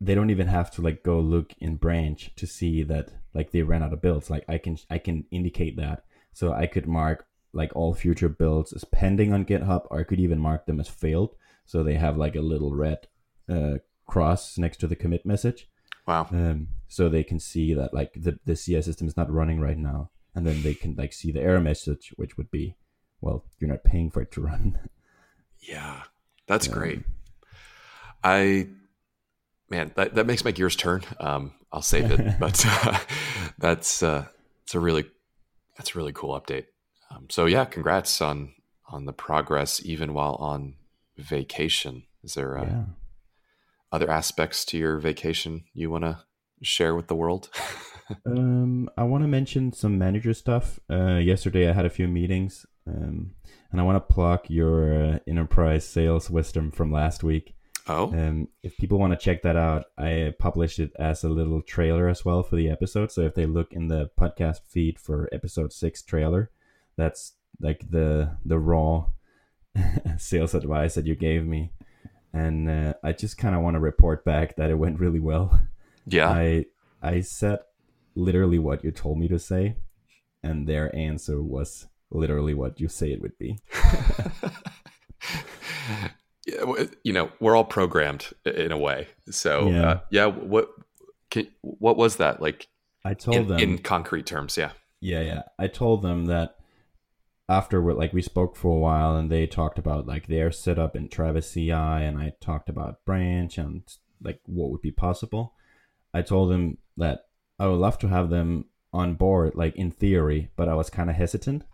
they 0.00 0.14
don't 0.14 0.30
even 0.30 0.48
have 0.48 0.70
to 0.72 0.82
like 0.82 1.02
go 1.02 1.20
look 1.20 1.52
in 1.58 1.76
branch 1.76 2.30
to 2.36 2.46
see 2.46 2.82
that 2.82 3.10
like 3.32 3.50
they 3.52 3.62
ran 3.62 3.82
out 3.82 3.92
of 3.92 4.02
builds. 4.02 4.30
Like 4.30 4.44
I 4.48 4.58
can, 4.58 4.76
I 4.90 4.98
can 4.98 5.24
indicate 5.30 5.76
that. 5.76 6.04
So 6.32 6.52
I 6.52 6.66
could 6.66 6.86
mark 6.86 7.26
like 7.52 7.70
all 7.76 7.94
future 7.94 8.28
builds 8.28 8.72
as 8.72 8.84
pending 8.84 9.32
on 9.32 9.44
GitHub, 9.44 9.86
or 9.90 10.00
I 10.00 10.04
could 10.04 10.18
even 10.20 10.38
mark 10.40 10.66
them 10.66 10.80
as 10.80 10.88
failed. 10.88 11.34
So 11.64 11.82
they 11.82 11.94
have 11.94 12.16
like 12.16 12.34
a 12.34 12.40
little 12.40 12.74
red 12.74 13.06
uh, 13.48 13.74
cross 14.06 14.58
next 14.58 14.78
to 14.78 14.86
the 14.86 14.96
commit 14.96 15.24
message. 15.24 15.68
Wow. 16.06 16.26
Um, 16.30 16.68
so 16.88 17.08
they 17.08 17.22
can 17.22 17.40
see 17.40 17.72
that 17.74 17.94
like 17.94 18.12
the, 18.14 18.38
the 18.44 18.56
CI 18.56 18.82
system 18.82 19.06
is 19.06 19.16
not 19.16 19.32
running 19.32 19.60
right 19.60 19.78
now. 19.78 20.10
And 20.34 20.44
then 20.44 20.62
they 20.62 20.74
can 20.74 20.96
like 20.96 21.12
see 21.12 21.30
the 21.30 21.40
error 21.40 21.60
message, 21.60 22.12
which 22.16 22.36
would 22.36 22.50
be, 22.50 22.76
well, 23.20 23.44
you're 23.58 23.70
not 23.70 23.84
paying 23.84 24.10
for 24.10 24.20
it 24.22 24.32
to 24.32 24.40
run. 24.40 24.78
Yeah, 25.60 26.02
that's 26.46 26.66
Yeah. 26.66 26.72
great. 26.74 27.02
I, 28.22 28.68
man, 29.68 29.92
that, 29.96 30.14
that 30.14 30.26
makes 30.26 30.44
my 30.44 30.50
gears 30.50 30.76
turn. 30.76 31.02
Um, 31.20 31.52
I'll 31.72 31.82
save 31.82 32.10
it, 32.10 32.36
but 32.40 32.64
uh, 32.66 32.98
that's 33.58 34.02
uh, 34.02 34.26
it's 34.62 34.74
a 34.74 34.80
really 34.80 35.06
that's 35.76 35.94
a 35.94 35.98
really 35.98 36.12
cool 36.12 36.38
update. 36.38 36.66
Um, 37.10 37.26
so 37.30 37.46
yeah, 37.46 37.64
congrats 37.64 38.20
on 38.20 38.54
on 38.88 39.06
the 39.06 39.12
progress, 39.12 39.84
even 39.84 40.14
while 40.14 40.36
on 40.36 40.74
vacation. 41.16 42.04
Is 42.22 42.34
there 42.34 42.58
uh, 42.58 42.64
yeah. 42.64 42.84
other 43.92 44.10
aspects 44.10 44.64
to 44.66 44.78
your 44.78 44.98
vacation 44.98 45.64
you 45.74 45.90
want 45.90 46.04
to 46.04 46.18
share 46.62 46.94
with 46.94 47.08
the 47.08 47.16
world? 47.16 47.50
Um, 48.26 48.90
I 48.98 49.04
want 49.04 49.24
to 49.24 49.28
mention 49.28 49.72
some 49.72 49.98
manager 49.98 50.34
stuff. 50.34 50.78
Uh, 50.90 51.16
yesterday 51.16 51.68
I 51.68 51.72
had 51.72 51.86
a 51.86 51.90
few 51.90 52.06
meetings, 52.06 52.66
um, 52.86 53.32
and 53.70 53.80
I 53.80 53.84
want 53.84 53.96
to 53.96 54.14
plug 54.14 54.40
your 54.48 54.92
uh, 54.92 55.18
enterprise 55.26 55.88
sales 55.88 56.28
wisdom 56.28 56.70
from 56.70 56.92
last 56.92 57.24
week. 57.24 57.54
Oh, 57.86 58.12
Um, 58.12 58.48
if 58.62 58.76
people 58.76 58.98
want 58.98 59.12
to 59.12 59.18
check 59.24 59.42
that 59.42 59.56
out, 59.56 59.86
I 59.98 60.34
published 60.38 60.78
it 60.78 60.92
as 60.98 61.24
a 61.24 61.28
little 61.28 61.62
trailer 61.62 62.08
as 62.08 62.24
well 62.24 62.42
for 62.42 62.56
the 62.56 62.70
episode. 62.70 63.10
So 63.12 63.22
if 63.22 63.34
they 63.34 63.46
look 63.46 63.72
in 63.72 63.88
the 63.88 64.10
podcast 64.18 64.60
feed 64.66 64.98
for 64.98 65.28
episode 65.32 65.72
six 65.72 66.02
trailer, 66.02 66.50
that's 66.96 67.34
like 67.60 67.90
the 67.90 68.36
the 68.44 68.58
raw 68.58 69.06
sales 70.18 70.54
advice 70.54 70.94
that 70.94 71.06
you 71.06 71.14
gave 71.14 71.44
me, 71.46 71.72
and 72.32 72.68
uh, 72.68 72.94
I 73.02 73.12
just 73.12 73.38
kind 73.38 73.54
of 73.54 73.62
want 73.62 73.74
to 73.74 73.80
report 73.80 74.24
back 74.24 74.56
that 74.56 74.70
it 74.70 74.78
went 74.78 75.00
really 75.00 75.20
well. 75.20 75.60
yeah, 76.06 76.28
I 76.30 76.66
I 77.02 77.20
said 77.20 77.60
literally 78.14 78.58
what 78.58 78.84
you 78.84 78.90
told 78.92 79.18
me 79.18 79.28
to 79.28 79.38
say, 79.38 79.76
and 80.42 80.66
their 80.66 80.94
answer 80.94 81.42
was 81.42 81.86
literally 82.10 82.54
what 82.54 82.80
you 82.80 82.88
say 82.88 83.12
it 83.12 83.20
would 83.20 83.36
be. 83.38 83.58
yeah, 86.46 86.84
you 87.02 87.12
know, 87.12 87.30
we're 87.40 87.56
all 87.56 87.64
programmed 87.64 88.32
in 88.44 88.72
a 88.72 88.78
way. 88.78 89.08
So 89.30 89.68
Yeah. 89.68 89.88
uh, 89.88 90.00
yeah, 90.10 90.26
what 90.26 90.70
can, 91.30 91.48
what 91.62 91.96
was 91.96 92.16
that 92.16 92.40
like 92.40 92.68
I 93.04 93.14
told 93.14 93.36
in, 93.36 93.46
them 93.48 93.58
in 93.58 93.78
concrete 93.78 94.26
terms? 94.26 94.56
Yeah. 94.56 94.72
Yeah, 95.00 95.20
yeah. 95.20 95.42
I 95.58 95.66
told 95.66 96.02
them 96.02 96.26
that 96.26 96.56
after 97.48 97.82
we 97.82 97.92
like 97.92 98.12
we 98.12 98.22
spoke 98.22 98.56
for 98.56 98.76
a 98.76 98.80
while 98.80 99.16
and 99.16 99.30
they 99.30 99.46
talked 99.46 99.78
about 99.78 100.06
like 100.06 100.26
their 100.26 100.50
setup 100.50 100.96
in 100.96 101.08
Travis 101.08 101.52
CI 101.52 101.70
and 101.70 102.18
I 102.18 102.32
talked 102.40 102.68
about 102.68 103.04
branch 103.04 103.58
and 103.58 103.82
like 104.22 104.40
what 104.46 104.70
would 104.70 104.80
be 104.80 104.90
possible. 104.90 105.54
I 106.14 106.22
told 106.22 106.50
them 106.50 106.78
that 106.96 107.26
I 107.58 107.66
would 107.66 107.80
love 107.80 107.98
to 107.98 108.08
have 108.08 108.30
them 108.30 108.66
on 108.92 109.14
board 109.14 109.54
like 109.54 109.76
in 109.76 109.90
theory, 109.90 110.50
but 110.56 110.68
I 110.68 110.74
was 110.74 110.88
kind 110.90 111.10
of 111.10 111.16
hesitant 111.16 111.64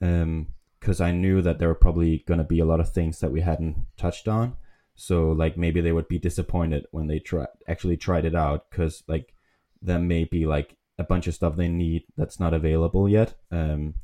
um 0.00 0.48
cuz 0.80 1.00
I 1.00 1.12
knew 1.12 1.42
that 1.42 1.58
there 1.58 1.68
were 1.68 1.74
probably 1.74 2.24
going 2.26 2.38
to 2.38 2.44
be 2.44 2.60
a 2.60 2.64
lot 2.64 2.80
of 2.80 2.90
things 2.90 3.20
that 3.20 3.32
we 3.32 3.40
hadn't 3.40 3.86
touched 3.96 4.28
on. 4.28 4.56
So 4.94 5.30
like 5.30 5.56
maybe 5.56 5.80
they 5.80 5.92
would 5.92 6.08
be 6.08 6.18
disappointed 6.18 6.86
when 6.90 7.06
they 7.06 7.18
try 7.18 7.46
actually 7.66 7.96
tried 7.96 8.24
it 8.24 8.34
out 8.34 8.70
cuz 8.70 9.04
like 9.06 9.34
there 9.80 9.98
may 9.98 10.24
be 10.24 10.46
like 10.46 10.76
a 10.98 11.04
bunch 11.04 11.26
of 11.26 11.34
stuff 11.34 11.56
they 11.56 11.68
need 11.68 12.02
that's 12.16 12.40
not 12.40 12.54
available 12.54 13.08
yet. 13.08 13.34
Um, 13.50 13.94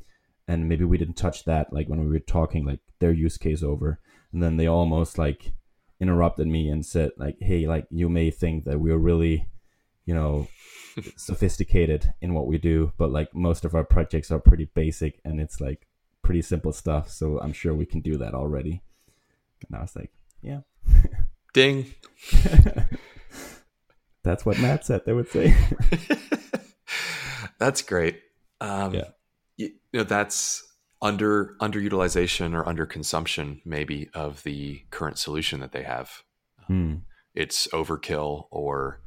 and 0.46 0.68
maybe 0.68 0.84
we 0.84 0.98
didn't 0.98 1.16
touch 1.16 1.44
that 1.44 1.72
like 1.72 1.88
when 1.88 2.00
we 2.00 2.06
were 2.06 2.20
talking 2.20 2.64
like 2.64 2.80
their 3.00 3.12
use 3.12 3.36
case 3.36 3.62
over, 3.62 4.00
and 4.32 4.42
then 4.42 4.56
they 4.56 4.66
almost 4.66 5.18
like 5.18 5.52
interrupted 6.00 6.46
me 6.46 6.68
and 6.68 6.84
said 6.84 7.12
like, 7.16 7.36
"Hey, 7.40 7.66
like 7.66 7.86
you 7.90 8.08
may 8.08 8.30
think 8.30 8.64
that 8.64 8.78
we're 8.78 8.98
really, 8.98 9.48
you 10.06 10.14
know, 10.14 10.48
sophisticated 11.16 12.12
in 12.20 12.34
what 12.34 12.46
we 12.46 12.58
do, 12.58 12.92
but 12.98 13.10
like 13.10 13.34
most 13.34 13.64
of 13.64 13.74
our 13.74 13.84
projects 13.84 14.30
are 14.30 14.38
pretty 14.38 14.70
basic 14.74 15.20
and 15.24 15.40
it's 15.40 15.60
like 15.60 15.86
pretty 16.24 16.42
simple 16.42 16.72
stuff. 16.72 17.08
So 17.10 17.38
I'm 17.40 17.52
sure 17.52 17.72
we 17.74 17.86
can 17.86 18.00
do 18.00 18.16
that 18.18 18.34
already." 18.34 18.82
And 19.68 19.76
I 19.76 19.82
was 19.82 19.94
like, 19.94 20.10
"Yeah." 20.42 20.60
Ding. 21.52 21.86
That's 24.24 24.44
what 24.46 24.58
Matt 24.58 24.84
said. 24.86 25.02
They 25.04 25.12
would 25.12 25.28
say. 25.28 25.54
that's 27.58 27.82
great. 27.82 28.20
Um, 28.60 28.94
Yeah. 28.94 29.08
You, 29.56 29.66
you 29.92 30.00
know, 30.00 30.04
that's 30.04 30.66
under 31.00 31.54
underutilization 31.60 32.54
or 32.54 32.64
underconsumption, 32.64 33.60
maybe, 33.64 34.08
of 34.14 34.42
the 34.42 34.82
current 34.90 35.18
solution 35.18 35.60
that 35.60 35.72
they 35.72 35.84
have. 35.84 36.10
Hmm. 36.66 36.94
It's 37.34 37.68
overkill, 37.68 38.46
or 38.50 39.00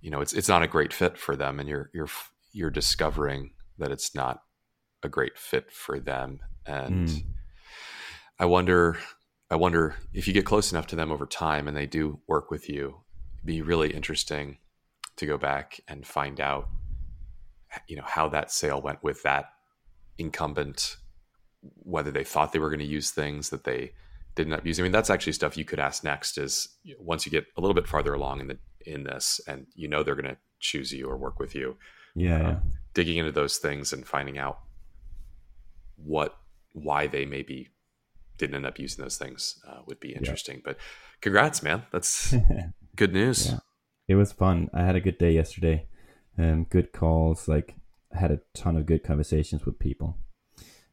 you 0.00 0.10
know, 0.10 0.20
it's 0.20 0.32
it's 0.32 0.48
not 0.48 0.62
a 0.62 0.66
great 0.66 0.92
fit 0.92 1.16
for 1.16 1.36
them, 1.36 1.60
and 1.60 1.68
you're 1.68 1.90
you're 1.94 2.08
you're 2.52 2.70
discovering 2.70 3.52
that 3.78 3.92
it's 3.92 4.14
not 4.14 4.42
a 5.02 5.08
great 5.08 5.38
fit 5.38 5.70
for 5.70 6.00
them. 6.00 6.40
And 6.66 7.08
Mm. 7.08 7.22
I 8.38 8.44
wonder, 8.46 8.98
I 9.50 9.56
wonder 9.56 9.94
if 10.12 10.26
you 10.26 10.34
get 10.34 10.44
close 10.44 10.70
enough 10.72 10.86
to 10.88 10.96
them 10.96 11.10
over 11.10 11.26
time, 11.26 11.68
and 11.68 11.76
they 11.76 11.86
do 11.86 12.20
work 12.26 12.50
with 12.50 12.68
you, 12.68 13.00
it'd 13.36 13.46
be 13.46 13.62
really 13.62 13.94
interesting 13.94 14.58
to 15.16 15.26
go 15.26 15.38
back 15.38 15.80
and 15.88 16.06
find 16.06 16.40
out 16.40 16.68
you 17.88 17.96
know 17.96 18.04
how 18.06 18.28
that 18.28 18.50
sale 18.50 18.80
went 18.80 19.02
with 19.02 19.22
that 19.22 19.46
incumbent 20.18 20.96
whether 21.82 22.10
they 22.10 22.24
thought 22.24 22.52
they 22.52 22.58
were 22.58 22.70
going 22.70 22.78
to 22.80 22.86
use 22.86 23.10
things 23.10 23.50
that 23.50 23.64
they 23.64 23.92
did 24.34 24.46
not 24.48 24.64
use 24.64 24.78
i 24.78 24.82
mean 24.82 24.92
that's 24.92 25.10
actually 25.10 25.32
stuff 25.32 25.56
you 25.56 25.64
could 25.64 25.78
ask 25.78 26.04
next 26.04 26.38
is 26.38 26.68
once 26.98 27.26
you 27.26 27.32
get 27.32 27.44
a 27.56 27.60
little 27.60 27.74
bit 27.74 27.86
farther 27.88 28.14
along 28.14 28.40
in 28.40 28.46
the 28.46 28.58
in 28.86 29.02
this 29.04 29.40
and 29.48 29.66
you 29.74 29.88
know 29.88 30.02
they're 30.02 30.14
going 30.14 30.24
to 30.24 30.36
choose 30.60 30.92
you 30.92 31.06
or 31.06 31.16
work 31.16 31.38
with 31.38 31.54
you 31.54 31.76
Yeah, 32.14 32.38
yeah. 32.40 32.48
um, 32.50 32.72
digging 32.94 33.18
into 33.18 33.32
those 33.32 33.58
things 33.58 33.92
and 33.92 34.06
finding 34.06 34.38
out 34.38 34.60
what 35.96 36.38
why 36.76 37.06
they 37.06 37.24
maybe 37.24 37.68
didn't 38.38 38.54
end 38.56 38.66
up 38.66 38.78
using 38.78 39.02
those 39.02 39.16
things 39.16 39.58
uh, 39.66 39.80
would 39.86 39.98
be 39.98 40.12
interesting 40.14 40.60
but 40.64 40.76
congrats 41.22 41.62
man 41.62 41.82
that's 41.90 42.34
good 42.96 43.12
news 43.12 43.46
Yeah. 43.48 43.58
it 44.08 44.14
was 44.14 44.32
fun. 44.32 44.68
I 44.74 44.82
had 44.84 44.94
a 44.96 45.00
good 45.00 45.18
day 45.18 45.32
yesterday. 45.32 45.86
Um, 46.38 46.64
good 46.64 46.92
calls. 46.92 47.48
Like 47.48 47.74
I 48.14 48.18
had 48.18 48.30
a 48.30 48.40
ton 48.54 48.76
of 48.76 48.84
good 48.86 49.02
conversations 49.02 49.64
with 49.64 49.78
people. 49.78 50.18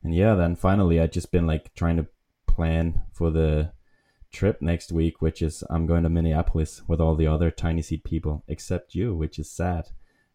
And 0.04 0.16
yeah, 0.16 0.36
then 0.36 0.56
finally 0.56 1.00
I 1.02 1.08
just 1.08 1.32
been 1.32 1.46
like 1.46 1.74
trying 1.76 1.98
to 1.98 2.08
plan 2.48 3.04
for 3.12 3.30
the 3.30 3.74
trip 4.32 4.62
next 4.62 4.92
week, 4.92 5.22
which 5.22 5.42
is 5.42 5.64
I'm 5.70 5.86
going 5.86 6.04
to 6.04 6.10
Minneapolis 6.10 6.82
with 6.88 7.02
all 7.02 7.16
the 7.16 7.28
other 7.28 7.52
Tiny 7.52 7.82
Seed 7.82 8.04
people, 8.06 8.44
except 8.48 8.96
you, 8.96 9.14
which 9.16 9.38
is 9.38 9.52
sad. 9.52 9.90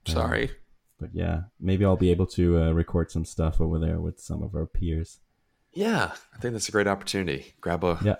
Um, 0.06 0.12
sorry 0.14 0.50
but 1.00 1.10
yeah, 1.14 1.42
maybe 1.60 1.84
I'll 1.84 1.96
be 1.96 2.10
able 2.10 2.26
to 2.26 2.60
uh, 2.60 2.70
record 2.72 3.10
some 3.12 3.24
stuff 3.24 3.60
over 3.60 3.78
there 3.78 4.00
with 4.00 4.18
some 4.20 4.42
of 4.42 4.54
our 4.56 4.66
peers. 4.66 5.20
Yeah, 5.72 6.12
I 6.34 6.38
think 6.38 6.52
that's 6.54 6.68
a 6.68 6.72
great 6.72 6.86
opportunity. 6.86 7.54
Grab 7.60 7.84
a 7.84 7.98
Yeah. 8.02 8.16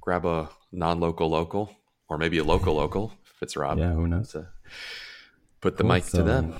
grab 0.00 0.24
a 0.26 0.50
non-local 0.72 1.28
local, 1.28 1.70
or 2.08 2.18
maybe 2.18 2.38
a 2.38 2.44
local 2.44 2.74
local 2.82 3.12
if 3.34 3.42
it's 3.42 3.56
Rob. 3.56 3.78
Yeah, 3.78 3.92
who 3.92 4.06
knows? 4.06 4.36
put 5.60 5.76
the 5.78 5.82
Cool, 5.82 5.92
mic 5.92 6.04
to 6.06 6.22
them. 6.22 6.58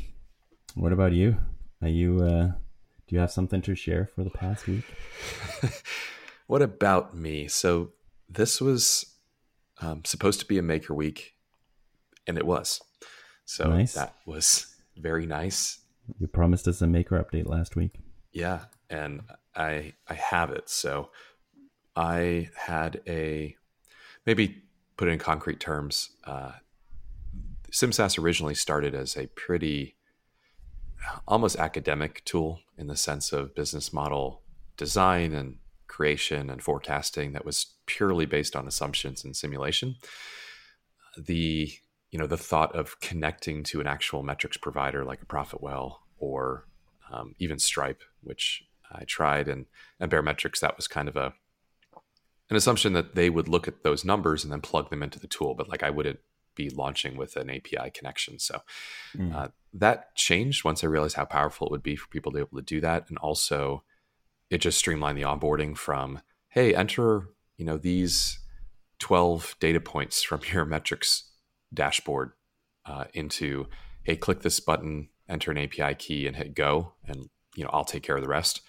What 0.75 0.93
about 0.93 1.13
you? 1.13 1.37
Are 1.83 1.89
you? 1.89 2.23
Uh, 2.23 2.47
do 3.07 3.15
you 3.15 3.19
have 3.19 3.31
something 3.31 3.61
to 3.63 3.75
share 3.75 4.07
for 4.15 4.25
the 4.25 4.31
past 4.31 4.67
week? 4.67 4.85
What 6.47 6.61
about 6.61 7.17
me? 7.17 7.49
So 7.49 7.93
this 8.29 8.61
was 8.61 9.07
um, 9.81 10.05
supposed 10.05 10.41
to 10.41 10.47
be 10.47 10.59
a 10.59 10.63
Maker 10.63 10.93
Week, 10.93 11.33
and 12.27 12.37
it 12.37 12.47
was. 12.47 12.83
So 13.47 13.71
Nice. 13.71 13.95
that 13.95 14.15
was 14.27 14.75
very 14.95 15.25
nice. 15.25 15.79
You 16.19 16.27
promised 16.27 16.69
us 16.69 16.83
a 16.83 16.87
maker 16.87 17.19
update 17.19 17.47
last 17.47 17.77
week. 17.77 17.93
Yeah, 18.31 18.65
and 18.91 19.23
I 19.55 19.95
I 20.09 20.15
have 20.15 20.51
it. 20.51 20.69
So 20.69 21.11
I 21.97 22.51
had 22.57 23.01
a 23.07 23.57
maybe 24.27 24.63
put 24.97 25.09
it 25.09 25.13
in 25.13 25.19
concrete 25.19 25.61
terms. 25.61 26.11
Uh, 26.25 26.53
SimSaaS 27.71 28.19
originally 28.19 28.55
started 28.55 28.95
as 28.95 29.17
a 29.17 29.27
pretty 29.29 29.97
almost 31.27 31.57
academic 31.57 32.25
tool 32.25 32.61
in 32.79 32.87
the 32.87 32.97
sense 32.97 33.33
of 33.33 33.55
business 33.55 33.93
model 33.93 34.43
design 34.77 35.35
and 35.35 35.57
creation 35.87 36.51
and 36.51 36.63
forecasting 36.63 37.33
that 37.33 37.45
was 37.45 37.67
purely 37.87 38.27
based 38.27 38.57
on 38.57 38.67
assumptions 38.67 39.25
and 39.25 39.37
simulation. 39.37 39.97
The 41.17 41.73
you 42.11 42.19
know 42.19 42.27
the 42.27 42.37
thought 42.37 42.75
of 42.75 43.01
connecting 43.01 43.65
to 43.65 43.81
an 43.81 43.87
actual 43.87 44.23
metrics 44.23 44.57
provider 44.57 45.05
like 45.05 45.23
a 45.23 45.27
Profitwell 45.27 45.97
or 46.19 46.67
um, 47.13 47.35
even 47.39 47.59
Stripe, 47.59 48.03
which 48.23 48.65
I 48.93 49.05
tried, 49.05 49.49
and 49.49 49.67
and 50.01 50.11
Baremetrics, 50.11 50.61
that 50.61 50.77
was 50.77 50.89
kind 50.89 51.09
of 51.09 51.17
a 51.17 51.35
an 52.51 52.57
assumption 52.57 52.93
that 52.93 53.15
they 53.15 53.31
would 53.31 53.49
look 53.49 53.67
at 53.67 53.83
those 53.83 54.05
numbers 54.05 54.45
and 54.45 54.53
then 54.53 54.61
plug 54.61 54.91
them 54.91 55.03
into 55.03 55.19
the 55.19 55.27
tool, 55.27 55.55
but 55.55 55.69
like 55.69 55.83
I 55.83 55.91
wouldn't 55.91 56.21
be 56.55 56.69
launching 56.71 57.17
with 57.17 57.37
an 57.37 57.51
API 57.51 57.91
connection. 57.93 58.39
So 58.39 58.61
Mm. 59.17 59.35
uh, 59.35 59.49
that 59.73 60.15
changed 60.15 60.65
once 60.65 60.85
I 60.85 60.87
realized 60.89 61.17
how 61.17 61.25
powerful 61.25 61.67
it 61.67 61.71
would 61.71 61.83
be 61.83 61.97
for 61.97 62.07
people 62.09 62.31
to 62.33 62.37
be 62.37 62.41
able 62.43 62.59
to 62.59 62.63
do 62.63 62.81
that, 62.81 63.09
and 63.09 63.19
also 63.19 63.83
it 64.51 64.59
just 64.59 64.79
streamlined 64.79 65.19
the 65.19 65.23
onboarding 65.23 65.77
from 65.77 66.21
hey, 66.49 66.75
enter 66.75 67.31
you 67.57 67.65
know 67.65 67.77
these 67.79 68.39
twelve 68.99 69.57
data 69.59 69.81
points 69.81 70.23
from 70.23 70.41
your 70.53 70.65
metrics 70.65 71.31
dashboard 71.73 72.33
uh, 72.87 73.05
into 73.15 73.67
hey, 74.05 74.17
click 74.17 74.43
this 74.43 74.61
button, 74.61 75.09
enter 75.29 75.51
an 75.51 75.57
API 75.59 75.95
key, 75.95 76.27
and 76.27 76.37
hit 76.37 76.55
go, 76.55 76.93
and 77.07 77.31
you 77.57 77.65
know 77.65 77.71
I'll 77.73 77.85
take 77.85 78.03
care 78.03 78.17
of 78.17 78.23
the 78.23 78.29
rest. 78.29 78.61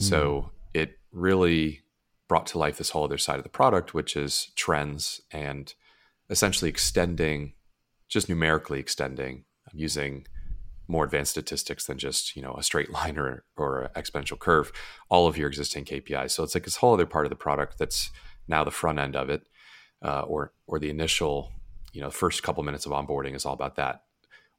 So 0.00 0.50
it 0.74 0.98
really 1.12 1.80
brought 2.28 2.46
to 2.46 2.58
life 2.58 2.78
this 2.78 2.90
whole 2.90 3.04
other 3.04 3.18
side 3.18 3.38
of 3.38 3.42
the 3.42 3.48
product, 3.48 3.94
which 3.94 4.16
is 4.16 4.52
trends 4.54 5.20
and 5.32 5.74
essentially 6.30 6.68
extending, 6.68 7.54
just 8.08 8.28
numerically 8.28 8.78
extending, 8.78 9.44
using 9.72 10.26
more 10.86 11.04
advanced 11.04 11.32
statistics 11.32 11.86
than 11.86 11.98
just 11.98 12.34
you 12.36 12.42
know 12.42 12.54
a 12.54 12.62
straight 12.62 12.90
line 12.98 13.18
or 13.18 13.44
or 13.56 13.82
an 13.82 14.02
exponential 14.02 14.38
curve, 14.38 14.72
all 15.08 15.26
of 15.26 15.36
your 15.36 15.48
existing 15.48 15.84
KPIs. 15.84 16.30
So 16.30 16.42
it's 16.42 16.54
like 16.54 16.64
this 16.64 16.76
whole 16.76 16.94
other 16.94 17.06
part 17.06 17.26
of 17.26 17.30
the 17.30 17.36
product 17.36 17.78
that's 17.78 18.10
now 18.46 18.64
the 18.64 18.70
front 18.70 18.98
end 18.98 19.16
of 19.16 19.30
it, 19.30 19.42
uh, 20.02 20.22
or 20.22 20.52
or 20.66 20.78
the 20.78 20.90
initial 20.90 21.52
you 21.92 22.00
know 22.00 22.10
first 22.10 22.42
couple 22.42 22.62
minutes 22.62 22.86
of 22.86 22.92
onboarding 22.92 23.34
is 23.34 23.44
all 23.44 23.54
about 23.54 23.76
that. 23.76 24.02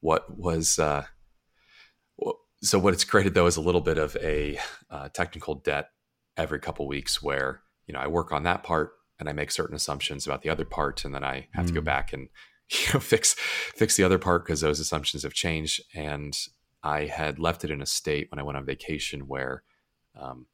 What 0.01 0.37
was 0.37 0.79
uh, 0.79 1.05
so 2.61 2.77
what 2.79 2.93
it's 2.93 3.03
created 3.05 3.33
though 3.33 3.45
is 3.47 3.57
a 3.57 3.61
little 3.61 3.81
bit 3.81 3.97
of 3.97 4.15
a 4.17 4.59
uh, 4.89 5.09
technical 5.09 5.55
debt 5.55 5.89
every 6.37 6.59
couple 6.59 6.87
weeks 6.87 7.21
where 7.21 7.61
you 7.87 7.93
know 7.93 7.99
I 7.99 8.07
work 8.07 8.31
on 8.31 8.43
that 8.43 8.63
part 8.63 8.93
and 9.19 9.27
I 9.29 9.33
make 9.33 9.51
certain 9.51 9.75
assumptions 9.75 10.25
about 10.25 10.41
the 10.41 10.49
other 10.49 10.65
part 10.65 11.03
and 11.05 11.13
then 11.13 11.23
I 11.23 11.47
have 11.53 11.65
to 11.67 11.73
go 11.73 11.81
Mm. 11.81 11.85
back 11.85 12.13
and 12.13 12.29
you 12.69 12.93
know 12.93 12.99
fix 12.99 13.33
fix 13.33 13.95
the 13.97 14.03
other 14.03 14.19
part 14.19 14.45
because 14.45 14.61
those 14.61 14.79
assumptions 14.79 15.23
have 15.23 15.33
changed 15.33 15.81
and 15.93 16.37
I 16.83 17.05
had 17.05 17.39
left 17.39 17.63
it 17.65 17.71
in 17.71 17.81
a 17.81 17.85
state 17.85 18.31
when 18.31 18.39
I 18.39 18.43
went 18.43 18.57
on 18.57 18.65
vacation 18.65 19.27
where 19.27 19.63
um, 20.15 20.45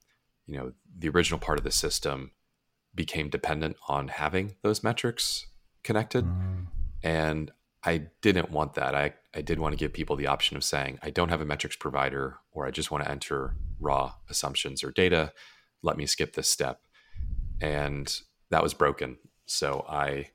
you 0.48 0.58
know 0.58 0.72
the 0.98 1.10
original 1.10 1.40
part 1.40 1.58
of 1.58 1.64
the 1.64 1.72
system 1.72 2.32
became 2.94 3.30
dependent 3.30 3.76
on 3.90 4.08
having 4.08 4.56
those 4.62 4.84
metrics 4.84 5.48
connected 5.84 6.26
Mm. 6.26 6.68
and 7.04 7.52
I 7.86 8.08
didn't 8.22 8.52
want 8.52 8.74
that. 8.74 8.96
I, 8.96 9.14
I 9.36 9.42
did 9.42 9.60
want 9.60 9.74
to 9.74 9.78
give 9.78 9.94
people 9.94 10.16
the 10.16 10.28
option 10.28 10.58
of 10.58 10.64
saying, 10.64 11.00
I 11.04 11.12
don't 11.12 11.30
have 11.30 11.42
a 11.42 11.46
metrics 11.46 11.76
provider, 11.76 12.38
or 12.52 12.66
I 12.66 12.72
just 12.72 12.90
want 12.90 13.04
to 13.04 13.12
enter 13.12 13.56
raw 13.80 14.14
assumptions 14.30 14.84
or 14.84 14.92
data. 14.92 15.32
Let 15.84 15.98
me 15.98 16.08
skip 16.08 16.34
this 16.34 16.50
step. 16.50 16.82
And 17.62 18.14
that 18.50 18.64
was 18.64 18.74
broken. 18.74 19.18
So 19.46 19.86
I 19.88 20.30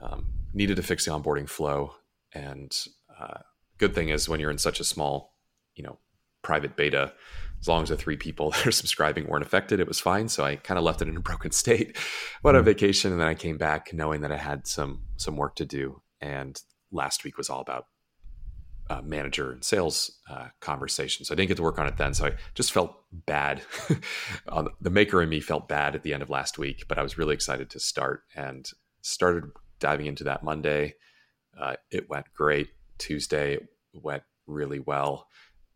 um, 0.00 0.26
needed 0.52 0.76
to 0.76 0.82
fix 0.82 1.06
the 1.06 1.12
onboarding 1.12 1.48
flow. 1.48 1.94
And 2.34 2.76
uh, 3.18 3.38
good 3.78 3.94
thing 3.94 4.10
is 4.10 4.28
when 4.28 4.40
you're 4.40 4.50
in 4.50 4.58
such 4.58 4.78
a 4.78 4.84
small, 4.84 5.34
you 5.74 5.82
know, 5.82 5.98
private 6.42 6.76
beta, 6.76 7.14
as 7.60 7.68
long 7.68 7.84
as 7.84 7.88
the 7.88 7.96
three 7.96 8.16
people 8.16 8.50
that 8.52 8.66
are 8.66 8.72
subscribing 8.72 9.26
weren't 9.26 9.44
affected, 9.44 9.80
it 9.80 9.88
was 9.88 10.00
fine. 10.00 10.28
So 10.28 10.44
I 10.44 10.56
kind 10.56 10.76
of 10.76 10.84
left 10.84 11.00
it 11.00 11.08
in 11.08 11.16
a 11.16 11.20
broken 11.30 11.52
state. 11.52 11.96
Went 12.42 12.56
on 12.56 12.62
hmm. 12.62 12.66
vacation, 12.66 13.12
and 13.12 13.20
then 13.20 13.28
I 13.28 13.34
came 13.34 13.56
back 13.56 13.94
knowing 13.94 14.20
that 14.20 14.32
I 14.32 14.36
had 14.36 14.66
some 14.66 15.02
some 15.16 15.36
work 15.36 15.56
to 15.56 15.64
do. 15.64 16.02
And 16.20 16.60
last 16.92 17.24
week 17.24 17.38
was 17.38 17.50
all 17.50 17.60
about 17.60 17.86
uh, 18.90 19.00
manager 19.02 19.52
and 19.52 19.64
sales 19.64 20.18
uh, 20.30 20.48
conversations. 20.60 21.30
I 21.30 21.34
didn't 21.34 21.48
get 21.48 21.56
to 21.56 21.62
work 21.62 21.78
on 21.78 21.86
it 21.86 21.96
then, 21.96 22.14
so 22.14 22.26
I 22.26 22.32
just 22.54 22.72
felt 22.72 22.96
bad. 23.12 23.62
the 24.80 24.90
maker 24.90 25.22
in 25.22 25.28
me 25.28 25.40
felt 25.40 25.68
bad 25.68 25.94
at 25.94 26.02
the 26.02 26.12
end 26.12 26.22
of 26.22 26.30
last 26.30 26.58
week, 26.58 26.84
but 26.88 26.98
I 26.98 27.02
was 27.02 27.16
really 27.16 27.34
excited 27.34 27.70
to 27.70 27.80
start 27.80 28.24
and 28.34 28.68
started 29.00 29.44
diving 29.78 30.06
into 30.06 30.24
that 30.24 30.42
Monday. 30.42 30.94
Uh, 31.58 31.76
it 31.90 32.08
went 32.08 32.26
great. 32.34 32.68
Tuesday 32.98 33.58
went 33.92 34.22
really 34.46 34.78
well. 34.78 35.26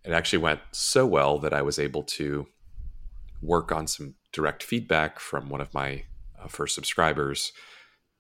It 0.05 0.13
actually 0.13 0.39
went 0.39 0.61
so 0.73 1.07
well 1.07 1.39
that 1.39 1.53
I 1.53 1.63
was 1.63 1.79
able 1.79 2.03
to 2.05 2.47
work 3.43 3.73
on 3.73 3.87
some 3.87 4.15
direct 4.33 4.63
feedback 4.63 5.19
from 5.19 5.49
one 5.49 5.61
of 5.61 5.73
my 5.75 6.05
uh, 6.41 6.49
first 6.49 6.75
subscribers 6.75 7.53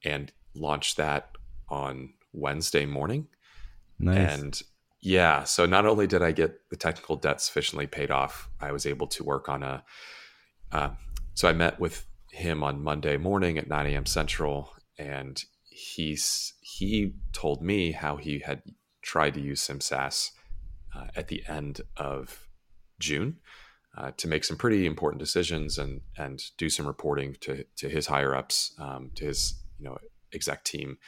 and 0.04 0.32
launch 0.54 0.96
that 0.96 1.30
on 1.68 2.10
Wednesday 2.36 2.86
morning. 2.86 3.26
Nice. 3.98 4.38
And 4.38 4.62
yeah, 5.00 5.44
so 5.44 5.66
not 5.66 5.86
only 5.86 6.06
did 6.06 6.22
I 6.22 6.32
get 6.32 6.68
the 6.70 6.76
technical 6.76 7.16
debt 7.16 7.40
sufficiently 7.40 7.86
paid 7.86 8.10
off, 8.10 8.48
I 8.60 8.72
was 8.72 8.86
able 8.86 9.06
to 9.08 9.24
work 9.24 9.48
on 9.48 9.62
a. 9.62 9.84
Uh, 10.72 10.90
so 11.34 11.48
I 11.48 11.52
met 11.52 11.78
with 11.78 12.06
him 12.30 12.62
on 12.62 12.82
Monday 12.82 13.16
morning 13.16 13.56
at 13.56 13.68
9 13.68 13.86
a.m. 13.86 14.06
Central, 14.06 14.72
and 14.98 15.42
he's 15.64 16.54
he 16.60 17.14
told 17.32 17.62
me 17.62 17.92
how 17.92 18.16
he 18.16 18.40
had 18.40 18.62
tried 19.02 19.34
to 19.34 19.40
use 19.40 19.66
SimSaaS 19.66 20.32
uh, 20.94 21.06
at 21.14 21.28
the 21.28 21.42
end 21.46 21.82
of 21.96 22.48
June 22.98 23.36
uh, 23.96 24.10
to 24.16 24.28
make 24.28 24.44
some 24.44 24.56
pretty 24.56 24.86
important 24.86 25.20
decisions 25.20 25.78
and 25.78 26.00
and 26.18 26.42
do 26.58 26.68
some 26.68 26.86
reporting 26.86 27.36
to 27.40 27.64
to 27.76 27.88
his 27.88 28.06
higher 28.06 28.34
ups, 28.34 28.74
um, 28.78 29.10
to 29.14 29.26
his 29.26 29.62
you 29.78 29.84
know 29.84 29.98
exec 30.32 30.64
team 30.64 30.98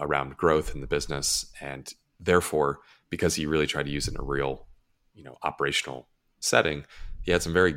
around 0.00 0.36
growth 0.36 0.74
in 0.74 0.80
the 0.80 0.86
business, 0.86 1.46
and 1.60 1.92
therefore 2.20 2.80
because 3.10 3.34
he 3.34 3.46
really 3.46 3.66
tried 3.66 3.86
to 3.86 3.90
use 3.90 4.06
it 4.06 4.14
in 4.14 4.20
a 4.20 4.24
real 4.24 4.66
you 5.14 5.24
know 5.24 5.36
operational 5.42 6.08
setting, 6.40 6.84
he 7.22 7.32
had 7.32 7.42
some 7.42 7.52
very 7.52 7.74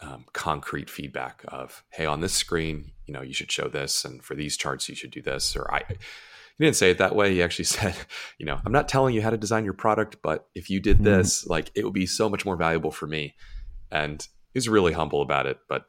um, 0.00 0.24
concrete 0.32 0.90
feedback 0.90 1.44
of 1.48 1.84
hey 1.90 2.04
on 2.04 2.20
this 2.20 2.32
screen 2.32 2.92
you 3.06 3.14
know 3.14 3.22
you 3.22 3.32
should 3.32 3.50
show 3.50 3.68
this 3.68 4.04
and 4.04 4.22
for 4.22 4.34
these 4.34 4.56
charts 4.56 4.88
you 4.88 4.94
should 4.94 5.10
do 5.10 5.22
this 5.22 5.56
or 5.56 5.72
i 5.72 5.82
he 5.88 6.64
didn't 6.64 6.76
say 6.76 6.90
it 6.90 6.98
that 6.98 7.14
way 7.14 7.32
he 7.32 7.42
actually 7.42 7.64
said 7.76 7.94
you 8.38 8.44
know 8.44 8.60
i'm 8.66 8.72
not 8.72 8.88
telling 8.88 9.14
you 9.14 9.22
how 9.22 9.30
to 9.30 9.38
design 9.38 9.64
your 9.64 9.72
product 9.72 10.16
but 10.22 10.48
if 10.54 10.68
you 10.68 10.80
did 10.80 10.96
mm-hmm. 10.96 11.04
this 11.04 11.42
mm-hmm. 11.42 11.52
like 11.52 11.70
it 11.74 11.84
would 11.84 11.94
be 11.94 12.06
so 12.06 12.28
much 12.28 12.44
more 12.44 12.56
valuable 12.56 12.90
for 12.90 13.06
me 13.06 13.34
and 13.90 14.28
he's 14.52 14.68
really 14.68 14.92
humble 14.92 15.22
about 15.22 15.46
it 15.46 15.58
but 15.68 15.84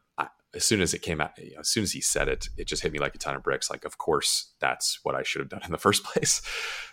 as 0.55 0.65
soon 0.65 0.81
as 0.81 0.93
it 0.93 1.01
came 1.01 1.21
out 1.21 1.31
you 1.37 1.53
know, 1.53 1.59
as 1.59 1.69
soon 1.69 1.83
as 1.83 1.91
he 1.91 2.01
said 2.01 2.27
it 2.27 2.49
it 2.57 2.67
just 2.67 2.81
hit 2.81 2.91
me 2.91 2.99
like 2.99 3.13
a 3.15 3.17
ton 3.19 3.35
of 3.35 3.43
bricks 3.43 3.69
like 3.69 3.85
of 3.85 3.97
course 3.97 4.53
that's 4.59 4.99
what 5.03 5.15
i 5.15 5.23
should 5.23 5.41
have 5.41 5.49
done 5.49 5.61
in 5.63 5.71
the 5.71 5.77
first 5.87 6.03
place 6.03 6.41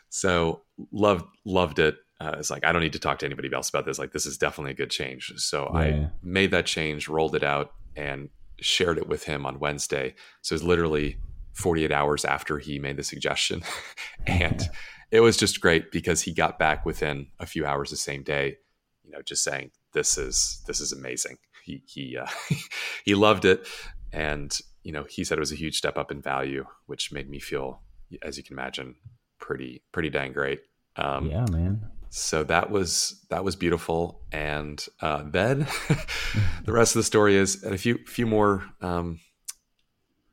so 0.09 0.63
loved 0.91 1.25
loved 1.45 1.79
it 1.79 1.97
uh, 2.23 2.37
it's 2.39 2.51
like 2.51 2.65
I 2.65 2.71
don't 2.71 2.83
need 2.83 2.93
to 2.93 3.01
talk 3.01 3.19
to 3.19 3.27
anybody 3.27 3.53
else 3.53 3.69
about 3.69 3.85
this. 3.85 3.99
Like 3.99 4.13
this 4.13 4.27
is 4.27 4.39
definitely 4.39 4.73
a 4.73 4.77
good 4.77 4.91
change. 4.91 5.33
So 5.39 5.69
yeah. 5.75 5.81
I 5.81 6.11
made 6.23 6.53
that 6.53 6.67
change, 6.67 7.09
rolled 7.09 7.35
it 7.35 7.43
out, 7.43 7.73
and 7.97 8.29
shared 8.61 8.99
it 8.99 9.09
with 9.09 9.25
him 9.25 9.45
on 9.45 9.59
Wednesday. 9.59 10.15
So 10.41 10.55
it's 10.55 10.63
literally 10.63 11.17
48 11.55 11.91
hours 11.91 12.25
after 12.25 12.59
he 12.59 12.79
made 12.79 12.97
the 12.97 13.03
suggestion, 13.03 13.63
and 14.27 14.63
it 15.11 15.21
was 15.21 15.37
just 15.37 15.61
great 15.61 15.91
because 15.91 16.23
he 16.23 16.33
got 16.33 16.61
back 16.61 16.87
within 16.87 17.27
a 17.41 17.47
few 17.47 17.67
hours 17.67 17.91
the 17.91 17.97
same 17.97 18.23
day. 18.23 18.59
You 19.03 19.11
know, 19.11 19.23
just 19.23 19.43
saying 19.43 19.73
this 19.93 20.17
is 20.17 20.63
this 20.69 20.81
is 20.81 20.93
amazing. 20.93 21.39
He 21.63 21.83
he 21.87 22.17
uh, 22.17 22.27
he 23.05 23.15
loved 23.15 23.45
it, 23.45 23.67
and 24.13 24.57
you 24.83 24.93
know 24.93 25.05
he 25.09 25.25
said 25.25 25.39
it 25.39 25.41
was 25.41 25.53
a 25.53 25.57
huge 25.57 25.77
step 25.77 25.97
up 25.97 26.11
in 26.11 26.21
value, 26.21 26.67
which 26.87 27.13
made 27.13 27.29
me 27.29 27.39
feel, 27.39 27.83
as 28.23 28.37
you 28.37 28.43
can 28.43 28.55
imagine, 28.55 28.97
pretty 29.39 29.83
pretty 29.93 30.11
dang 30.11 30.33
great. 30.33 30.63
Um, 30.97 31.31
yeah, 31.31 31.47
man. 31.51 31.91
so 32.11 32.45
that 32.45 32.71
was 32.71 33.25
that 33.31 33.45
was 33.45 33.57
beautiful. 33.57 34.23
And 34.33 34.85
uh, 35.01 35.25
then 35.27 35.61
the 36.65 36.73
rest 36.73 36.95
of 36.95 37.01
the 37.01 37.05
story 37.05 37.37
is 37.37 37.63
and 37.63 37.75
a 37.75 37.79
few 37.79 37.99
few 38.07 38.27
more 38.27 38.65
um, 38.81 39.21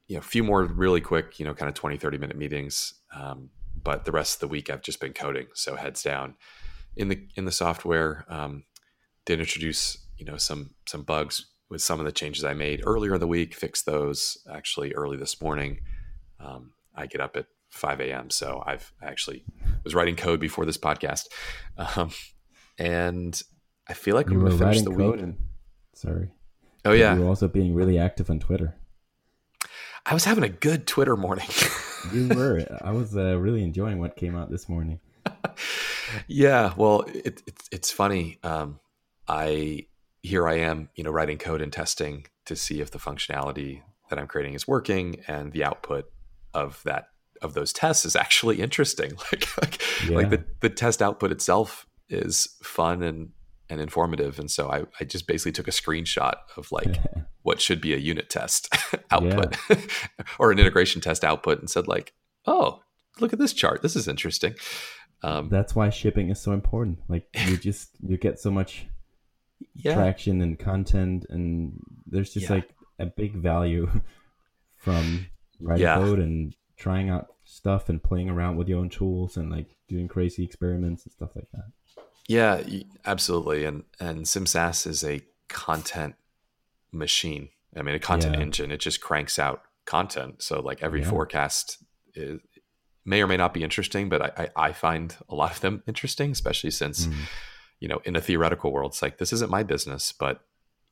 you 0.08 0.16
know 0.16 0.20
a 0.20 0.24
few 0.24 0.44
more 0.44 0.64
really 0.64 1.02
quick 1.02 1.40
you 1.40 1.46
know 1.46 1.54
kind 1.54 1.70
of 1.70 1.76
20 1.76 1.98
30 1.98 2.18
minute 2.18 2.38
meetings. 2.38 2.94
Um, 3.16 3.50
but 3.82 4.06
the 4.06 4.12
rest 4.12 4.36
of 4.36 4.40
the 4.42 4.48
week 4.50 4.70
i've 4.70 4.82
just 4.82 5.00
been 5.00 5.14
coding. 5.14 5.48
So 5.54 5.76
heads 5.76 6.04
down 6.04 6.36
in 6.96 7.08
the 7.08 7.28
in 7.36 7.46
the 7.46 7.52
software 7.52 8.26
um, 8.30 8.64
did 9.26 9.40
introduce 9.40 9.98
you 10.20 10.26
know 10.26 10.38
some 10.38 10.72
some 10.86 11.02
bugs 11.02 11.48
with 11.70 11.82
some 11.82 12.00
of 12.00 12.06
the 12.06 12.12
changes 12.12 12.44
i 12.44 12.54
made 12.54 12.82
earlier 12.86 13.16
in 13.16 13.20
the 13.20 13.28
week 13.28 13.54
fixed 13.56 13.86
those 13.86 14.38
actually 14.52 14.94
early 14.94 15.18
this 15.18 15.42
morning 15.42 15.80
um, 16.40 16.72
i 16.96 17.06
get 17.06 17.22
up 17.22 17.36
at 17.36 17.46
5 17.70 18.02
a.m. 18.02 18.30
So 18.30 18.64
I've 18.66 18.92
actually 19.02 19.44
was 19.84 19.96
writing 19.96 20.16
code 20.16 20.40
before 20.40 20.66
this 20.66 20.78
podcast, 20.78 21.28
um, 21.78 22.12
and 22.78 23.42
I 23.88 23.94
feel 23.94 24.16
like 24.16 24.30
you 24.30 24.40
were 24.40 24.50
writing 24.52 24.86
the 24.86 24.96
code. 24.96 25.20
And, 25.20 25.38
sorry. 25.94 26.32
Oh 26.86 26.94
yeah. 26.94 27.16
You 27.16 27.22
were 27.22 27.28
also 27.28 27.48
being 27.48 27.74
really 27.74 27.98
active 27.98 28.30
on 28.30 28.40
Twitter. 28.40 28.76
I 30.06 30.14
was 30.14 30.26
having 30.26 30.44
a 30.44 30.50
good 30.50 30.88
Twitter 30.88 31.16
morning. 31.16 31.48
you 32.14 32.30
were. 32.30 32.66
I 32.82 32.92
was 32.92 33.16
uh, 33.16 33.38
really 33.38 33.64
enjoying 33.64 34.00
what 34.00 34.16
came 34.16 34.36
out 34.36 34.50
this 34.50 34.68
morning. 34.68 35.00
yeah. 36.28 36.74
Well, 36.76 37.02
it, 37.02 37.44
it, 37.46 37.54
it's 37.72 37.92
funny. 37.92 38.40
Um, 38.44 38.80
I 39.28 39.86
here 40.22 40.48
I 40.48 40.56
am, 40.56 40.90
you 40.96 41.04
know, 41.04 41.12
writing 41.12 41.38
code 41.38 41.62
and 41.62 41.72
testing 41.72 42.26
to 42.46 42.56
see 42.56 42.82
if 42.82 42.92
the 42.92 43.00
functionality 43.00 43.82
that 44.10 44.20
I'm 44.20 44.28
creating 44.28 44.54
is 44.54 44.68
working, 44.68 45.22
and 45.28 45.52
the 45.52 45.64
output 45.64 46.12
of 46.54 46.82
that 46.84 47.08
of 47.42 47.54
those 47.54 47.72
tests 47.72 48.06
is 48.06 48.16
actually 48.16 48.62
interesting. 48.62 49.14
Like 49.32 49.58
like, 49.58 49.82
yeah. 50.08 50.16
like 50.16 50.30
the, 50.30 50.44
the 50.62 50.70
test 50.70 51.02
output 51.02 51.32
itself 51.32 51.86
is 52.10 52.58
fun 52.64 53.04
and 53.04 53.30
and 53.70 53.80
informative. 53.80 54.40
And 54.40 54.50
so 54.50 54.70
I, 54.70 54.84
I 55.00 55.04
just 55.04 55.28
basically 55.28 55.52
took 55.52 55.68
a 55.68 55.72
screenshot 55.72 56.34
of 56.58 56.72
like 56.72 56.98
what 57.44 57.62
should 57.62 57.80
be 57.80 57.94
a 57.94 57.98
unit 57.98 58.30
test 58.30 58.76
output 59.12 59.56
or 60.40 60.52
an 60.52 60.60
integration 60.60 61.02
test 61.02 61.24
output 61.24 61.60
and 61.60 61.70
said 61.70 61.88
like, 61.88 62.14
oh, 62.48 62.82
look 63.20 63.32
at 63.32 63.40
this 63.40 63.54
chart. 63.54 63.82
This 63.82 63.96
is 63.96 64.08
interesting. 64.08 64.56
Um, 65.22 65.50
That's 65.50 65.76
why 65.76 65.90
shipping 65.90 66.30
is 66.30 66.40
so 66.40 66.52
important. 66.52 67.00
Like 67.08 67.28
you 67.48 67.58
just 67.58 67.90
you 68.02 68.18
get 68.18 68.40
so 68.40 68.50
much 68.50 68.88
yeah. 69.76 69.96
traction 69.96 70.42
and 70.42 70.58
content, 70.58 71.26
and 71.30 71.80
there's 72.06 72.34
just 72.34 72.50
yeah. 72.50 72.56
like 72.56 72.70
a 73.00 73.06
big 73.06 73.36
value 73.36 73.90
from 74.78 75.28
writing 75.60 75.84
yeah. 75.84 75.96
code 75.96 76.20
and 76.20 76.56
trying 76.78 77.10
out 77.10 77.28
stuff 77.44 77.90
and 77.90 78.02
playing 78.02 78.30
around 78.30 78.58
with 78.58 78.70
your 78.70 78.80
own 78.80 78.90
tools 78.90 79.38
and 79.38 79.52
like 79.52 79.76
doing 79.88 80.08
crazy 80.08 80.44
experiments 80.44 81.04
and 81.04 81.12
stuff 81.12 81.36
like 81.36 81.48
that. 81.52 81.66
Yeah, 82.28 82.62
absolutely. 83.06 83.66
And 83.66 83.84
and 84.00 84.26
SimSaaS 84.26 84.86
is 84.86 85.04
a 85.04 85.22
content 85.48 86.16
machine. 86.92 87.50
I 87.76 87.82
mean, 87.82 87.96
a 87.96 88.00
content 88.00 88.36
yeah. 88.36 88.42
engine. 88.42 88.72
It 88.72 88.80
just 88.80 89.02
cranks 89.02 89.40
out 89.40 89.64
content. 89.86 90.42
So 90.42 90.62
like 90.62 90.84
every 90.84 91.02
yeah. 91.02 91.10
forecast 91.10 91.84
is, 92.14 92.40
may 93.06 93.22
or 93.22 93.28
may 93.28 93.38
not 93.38 93.54
be 93.54 93.64
interesting, 93.64 94.10
but 94.10 94.22
I, 94.22 94.50
I, 94.56 94.68
I, 94.68 94.72
find 94.74 95.16
a 95.28 95.36
lot 95.36 95.52
of 95.52 95.62
them 95.62 95.82
interesting, 95.88 96.32
especially 96.32 96.72
since 96.72 97.08
mm. 97.08 97.16
You 97.80 97.88
know 97.88 98.02
in 98.06 98.16
a 98.16 98.22
theoretical 98.22 98.72
world, 98.72 98.92
it's 98.92 99.02
like 99.02 99.18
this 99.18 99.34
isn't 99.34 99.52
my 99.52 99.64
business, 99.64 100.12
but 100.12 100.42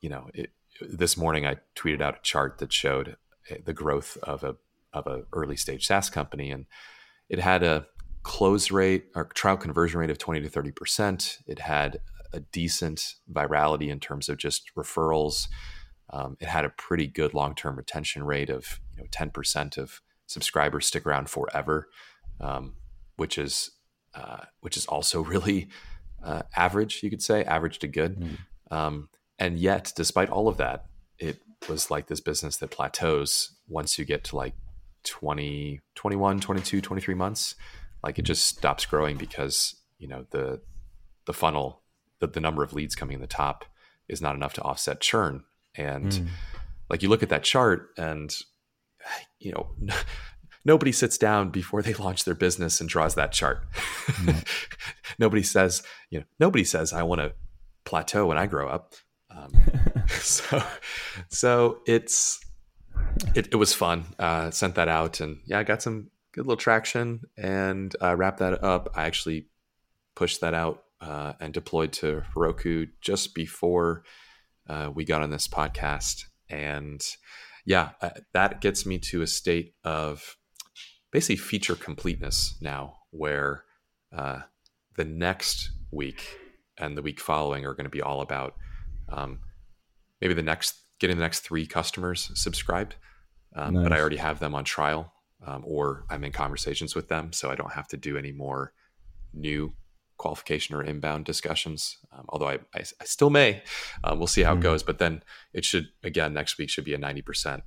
you 0.01 0.09
know, 0.09 0.29
it, 0.33 0.51
this 0.81 1.17
morning 1.17 1.45
I 1.45 1.57
tweeted 1.75 2.01
out 2.01 2.17
a 2.17 2.21
chart 2.21 2.59
that 2.59 2.71
showed 2.71 3.17
eh, 3.49 3.57
the 3.63 3.73
growth 3.73 4.17
of 4.23 4.43
a 4.43 4.55
of 4.93 5.07
a 5.07 5.23
early 5.33 5.57
stage 5.57 5.85
SaaS 5.87 6.09
company, 6.09 6.51
and 6.51 6.65
it 7.29 7.39
had 7.39 7.63
a 7.63 7.87
close 8.23 8.71
rate 8.71 9.05
or 9.15 9.25
trial 9.25 9.57
conversion 9.57 9.99
rate 9.99 10.09
of 10.09 10.17
20 10.17 10.41
to 10.41 10.49
30 10.49 10.71
percent. 10.71 11.39
It 11.47 11.59
had 11.59 11.99
a 12.33 12.39
decent 12.39 13.15
virality 13.31 13.89
in 13.89 13.99
terms 13.99 14.29
of 14.29 14.37
just 14.37 14.73
referrals. 14.75 15.47
Um, 16.09 16.37
it 16.39 16.47
had 16.47 16.65
a 16.65 16.69
pretty 16.69 17.07
good 17.07 17.33
long 17.33 17.55
term 17.55 17.75
retention 17.75 18.23
rate 18.23 18.49
of 18.49 18.79
you 18.95 19.01
know 19.01 19.07
10 19.11 19.31
percent 19.31 19.77
of 19.77 20.01
subscribers 20.25 20.85
stick 20.85 21.05
around 21.05 21.29
forever, 21.29 21.89
um, 22.39 22.75
which 23.15 23.37
is 23.37 23.71
uh, 24.13 24.45
which 24.61 24.77
is 24.77 24.85
also 24.85 25.21
really 25.33 25.69
uh, 26.23 26.43
average, 26.55 27.01
you 27.03 27.09
could 27.09 27.21
say, 27.21 27.43
average 27.43 27.79
to 27.79 27.87
good. 27.87 28.19
Mm. 28.19 28.37
Um, 28.75 29.09
and 29.39 29.57
yet, 29.57 29.93
despite 29.95 30.29
all 30.29 30.47
of 30.47 30.57
that, 30.57 30.85
it 31.19 31.39
was 31.69 31.91
like 31.91 32.07
this 32.07 32.19
business 32.19 32.57
that 32.57 32.71
plateaus 32.71 33.55
once 33.67 33.97
you 33.97 34.05
get 34.05 34.23
to 34.25 34.35
like 34.35 34.53
20, 35.03 35.79
21, 35.95 36.39
22, 36.39 36.81
23 36.81 37.15
months 37.15 37.55
Like 38.03 38.19
it 38.19 38.23
just 38.23 38.45
stops 38.45 38.85
growing 38.85 39.17
because 39.17 39.75
you 39.97 40.07
know 40.07 40.25
the 40.31 40.61
the 41.25 41.33
funnel, 41.33 41.81
the, 42.19 42.27
the 42.27 42.39
number 42.39 42.63
of 42.63 42.73
leads 42.73 42.95
coming 42.95 43.15
in 43.15 43.21
the 43.21 43.27
top 43.27 43.65
is 44.07 44.21
not 44.21 44.35
enough 44.35 44.53
to 44.53 44.61
offset 44.61 45.01
churn. 45.01 45.43
And 45.75 46.11
mm. 46.11 46.27
like 46.89 47.03
you 47.03 47.09
look 47.09 47.23
at 47.23 47.29
that 47.29 47.43
chart, 47.43 47.89
and 47.97 48.35
you 49.39 49.51
know. 49.51 49.93
Nobody 50.67 50.91
sits 50.91 51.17
down 51.17 51.49
before 51.49 51.81
they 51.81 51.93
launch 51.93 52.25
their 52.25 52.35
business 52.35 52.79
and 52.79 52.89
draws 52.89 53.15
that 53.15 53.31
chart. 53.31 53.65
Mm. 53.73 54.45
nobody 55.19 55.41
says, 55.41 55.81
you 56.11 56.19
know, 56.19 56.25
nobody 56.39 56.65
says 56.65 56.93
I 56.93 57.03
want 57.03 57.21
to 57.21 57.33
plateau 57.85 58.27
when 58.27 58.37
I 58.37 58.45
grow 58.45 58.67
up. 58.67 58.93
Um, 59.31 59.53
so, 60.09 60.61
so 61.29 61.79
it's 61.87 62.39
it, 63.35 63.47
it 63.51 63.55
was 63.55 63.73
fun. 63.73 64.05
Uh, 64.19 64.51
sent 64.51 64.75
that 64.75 64.87
out, 64.87 65.21
and 65.21 65.39
yeah, 65.45 65.59
I 65.59 65.63
got 65.63 65.81
some 65.81 66.09
good 66.33 66.45
little 66.45 66.57
traction, 66.57 67.21
and 67.37 67.95
uh, 68.01 68.15
wrapped 68.15 68.39
that 68.39 68.63
up. 68.63 68.89
I 68.95 69.05
actually 69.05 69.47
pushed 70.15 70.41
that 70.41 70.53
out 70.53 70.83
uh, 71.01 71.33
and 71.39 71.53
deployed 71.53 71.93
to 71.93 72.23
Heroku 72.35 72.89
just 73.01 73.35
before 73.35 74.03
uh, 74.67 74.91
we 74.93 75.05
got 75.05 75.21
on 75.21 75.29
this 75.29 75.47
podcast, 75.47 76.23
and 76.49 77.05
yeah, 77.65 77.89
uh, 78.01 78.11
that 78.33 78.61
gets 78.61 78.85
me 78.85 78.97
to 78.99 79.21
a 79.21 79.27
state 79.27 79.73
of 79.83 80.36
basically 81.17 81.35
feature 81.35 81.75
completeness 81.75 82.55
now, 82.61 82.95
where 83.09 83.63
uh, 84.15 84.37
the 84.97 85.03
next 85.03 85.71
week 85.89 86.37
and 86.77 86.95
the 86.95 87.01
week 87.01 87.19
following 87.19 87.65
are 87.65 87.73
going 87.73 87.85
to 87.85 87.89
be 87.89 88.03
all 88.03 88.21
about 88.21 88.53
um, 89.09 89.39
maybe 90.21 90.35
the 90.35 90.43
next 90.43 90.75
getting 90.99 91.17
the 91.17 91.23
next 91.23 91.39
three 91.39 91.65
customers 91.65 92.29
subscribed, 92.35 92.97
um, 93.55 93.73
nice. 93.73 93.83
but 93.83 93.93
I 93.93 93.99
already 93.99 94.17
have 94.17 94.37
them 94.37 94.53
on 94.53 94.63
trial 94.63 95.11
um, 95.43 95.63
or 95.65 96.05
I'm 96.07 96.23
in 96.23 96.31
conversations 96.31 96.93
with 96.93 97.07
them, 97.07 97.33
so 97.33 97.49
I 97.49 97.55
don't 97.55 97.73
have 97.73 97.87
to 97.87 97.97
do 97.97 98.15
any 98.15 98.31
more 98.31 98.73
new 99.33 99.73
qualification 100.17 100.75
or 100.75 100.83
inbound 100.83 101.25
discussions. 101.25 101.97
Um, 102.15 102.25
although 102.29 102.49
I, 102.49 102.59
I, 102.75 102.81
I, 103.01 103.05
still 103.05 103.31
may, 103.31 103.63
um, 104.03 104.19
we'll 104.19 104.27
see 104.27 104.43
how 104.43 104.51
mm-hmm. 104.51 104.59
it 104.59 104.69
goes. 104.69 104.83
But 104.83 104.99
then 104.99 105.23
it 105.51 105.65
should 105.65 105.87
again 106.03 106.35
next 106.35 106.59
week 106.59 106.69
should 106.69 106.85
be 106.85 106.93
a 106.93 106.99
ninety 106.99 107.23
percent. 107.23 107.63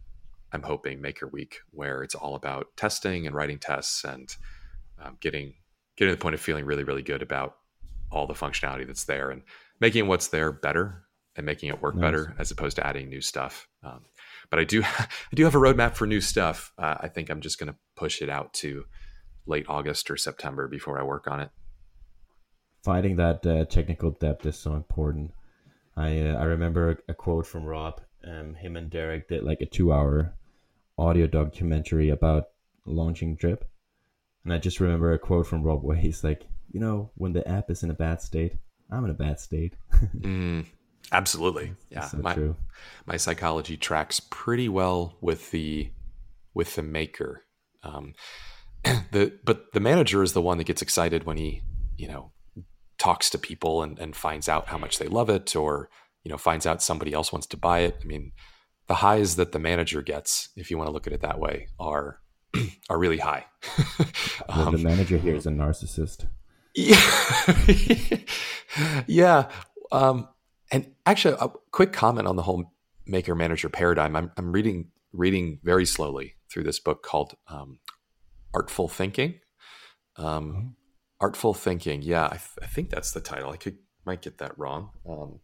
I'm 0.53 0.63
hoping 0.63 1.01
maker 1.01 1.29
week 1.29 1.59
where 1.71 2.03
it's 2.03 2.15
all 2.15 2.35
about 2.35 2.69
testing 2.77 3.27
and 3.27 3.35
writing 3.35 3.59
tests 3.59 4.05
and 4.05 4.35
um, 5.03 5.17
getting 5.21 5.55
getting 5.97 6.13
to 6.13 6.17
the 6.17 6.23
point 6.23 6.35
of 6.35 6.41
feeling 6.41 6.65
really 6.65 6.85
really 6.85 7.03
good 7.03 7.23
about 7.23 7.57
all 8.11 8.27
the 8.27 8.35
functionality 8.35 8.87
that's 8.87 9.05
there 9.05 9.31
and 9.31 9.43
making 9.81 10.07
what's 10.09 10.29
there 10.29 10.53
better 10.53 11.05
and 11.37 11.47
making 11.47 11.69
it 11.69 11.81
work 11.81 11.95
nice. 11.95 12.03
better 12.03 12.35
as 12.39 12.51
opposed 12.51 12.77
to 12.77 12.87
adding 12.87 13.09
new 13.09 13.21
stuff. 13.21 13.69
Um, 13.83 14.01
but 14.51 14.59
I 14.59 14.65
do 14.65 14.83
I 14.99 15.07
do 15.35 15.45
have 15.45 15.55
a 15.55 15.59
roadmap 15.59 15.95
for 15.95 16.07
new 16.07 16.21
stuff. 16.21 16.73
Uh, 16.79 16.97
I 17.01 17.09
think 17.09 17.31
I'm 17.31 17.41
just 17.41 17.59
going 17.59 17.73
to 17.73 17.79
push 17.97 18.23
it 18.23 18.29
out 18.29 18.53
to 18.55 18.85
late 19.47 19.67
August 19.69 20.11
or 20.11 20.17
September 20.17 20.69
before 20.69 21.01
I 21.01 21.03
work 21.03 21.27
on 21.29 21.41
it. 21.41 21.51
Finding 22.85 23.17
that 23.17 23.45
uh, 23.47 23.65
technical 23.67 24.11
depth 24.11 24.47
is 24.47 24.59
so 24.59 24.75
important. 24.75 25.33
I 25.97 26.21
uh, 26.21 26.35
I 26.35 26.45
remember 26.45 26.99
a, 27.09 27.15
quote 27.15 27.47
from 27.47 27.65
Rob. 27.65 28.01
Um, 28.25 28.55
him 28.55 28.77
and 28.77 28.91
Derrick 28.91 29.29
did 29.29 29.43
like 29.43 29.63
a 29.63 29.67
two-hour 29.67 30.35
audio 31.01 31.27
documentary 31.27 32.11
about 32.11 32.45
launching 32.87 33.37
Drip, 33.37 33.65
and 34.45 34.53
I 34.53 34.59
just 34.59 34.81
remember 34.81 35.13
a 35.13 35.19
quote 35.19 35.47
from 35.47 35.63
Rob 35.63 35.83
where 35.83 35.97
he's 35.97 36.23
like, 36.23 36.47
"You 36.71 36.81
know, 36.81 37.11
when 37.15 37.33
the 37.33 37.47
app 37.49 37.71
is 37.71 37.83
in 37.83 37.91
a 37.91 37.95
bad 37.95 38.23
state, 38.23 38.55
I'm 38.91 39.05
in 39.05 39.11
a 39.11 39.15
bad 39.15 39.41
state." 39.41 39.75
mm, 40.19 40.67
Absolutely. 41.13 41.75
Yeah. 41.91 42.07
So 42.07 42.19
my, 42.19 42.35
true. 42.35 42.57
my 43.07 43.17
psychology 43.17 43.77
tracks 43.77 44.21
pretty 44.21 44.69
well 44.69 45.17
with 45.21 45.51
the 45.51 45.91
with 46.55 46.75
the 46.77 46.83
maker. 46.83 47.45
Um, 47.83 48.15
the 48.85 49.33
but 49.45 49.73
the 49.73 49.81
manager 49.81 50.23
is 50.23 50.33
the 50.33 50.43
one 50.43 50.59
that 50.59 50.65
gets 50.65 50.83
excited 50.83 51.25
when 51.25 51.37
he, 51.37 51.63
you 51.97 52.09
know, 52.09 52.33
talks 52.99 53.31
to 53.31 53.39
people 53.39 53.83
and, 53.83 53.99
and 53.99 54.15
finds 54.15 54.49
out 54.49 54.69
how 54.69 54.79
much 54.79 54.99
they 54.99 55.09
love 55.09 55.31
it 55.31 55.57
or, 55.57 55.89
you 56.23 56.31
know, 56.31 56.39
finds 56.39 56.67
out 56.67 56.83
somebody 56.83 57.13
else 57.13 57.33
wants 57.33 57.47
to 57.49 57.57
buy 57.57 57.81
it. 57.81 57.99
I 58.03 58.05
mean, 58.05 58.33
the 58.91 58.97
highs 58.97 59.37
that 59.37 59.53
the 59.53 59.59
manager 59.61 60.03
gets, 60.03 60.49
if 60.57 60.69
you 60.69 60.77
want 60.77 60.89
to 60.89 60.93
look 60.93 61.07
at 61.07 61.13
it 61.13 61.21
that 61.21 61.39
way, 61.39 61.69
are 61.79 62.19
are 62.91 62.99
really 62.99 63.19
high. 63.19 63.47
well, 64.49 64.67
um, 64.67 64.73
the 64.73 64.83
manager 64.83 65.17
here 65.17 65.37
is 65.37 65.47
a 65.47 65.51
narcissist. 65.51 66.27
Yeah. 66.75 66.99
yeah. 69.07 69.49
Um, 69.93 70.27
and 70.73 70.91
actually, 71.07 71.37
a 71.41 71.51
quick 71.71 71.93
comment 71.93 72.27
on 72.27 72.35
the 72.35 72.43
whole 72.43 72.73
maker 73.07 73.37
manager 73.37 73.69
paradigm. 73.69 74.17
I'm, 74.17 74.33
I'm 74.37 74.51
reading 74.51 74.89
reading 75.13 75.61
very 75.63 75.87
slowly 75.87 76.35
through 76.51 76.65
this 76.65 76.81
book 76.81 77.05
called 77.05 77.37
um, 77.47 77.79
Artful 78.53 78.89
Thinking. 78.89 79.39
Um, 80.17 80.27
mm-hmm. 80.27 80.69
Artful 81.21 81.55
Thinking. 81.55 82.03
Yeah, 82.03 82.25
I, 82.25 82.39
th- 82.39 82.59
I, 82.61 82.67
think 82.67 82.91
that's 82.91 83.13
the 83.13 83.21
title. 83.21 83.53
I 83.53 83.57
could 83.57 83.79
might 84.05 84.21
get 84.21 84.39
that 84.39 84.59
wrong. 84.59 84.91
Um, 85.09 85.39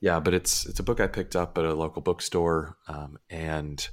yeah, 0.00 0.20
but 0.20 0.34
it's 0.34 0.66
it's 0.66 0.80
a 0.80 0.84
book 0.84 1.00
I 1.00 1.06
picked 1.06 1.36
up 1.36 1.58
at 1.58 1.64
a 1.64 1.74
local 1.74 2.02
bookstore, 2.02 2.76
um, 2.88 3.18
and 3.28 3.88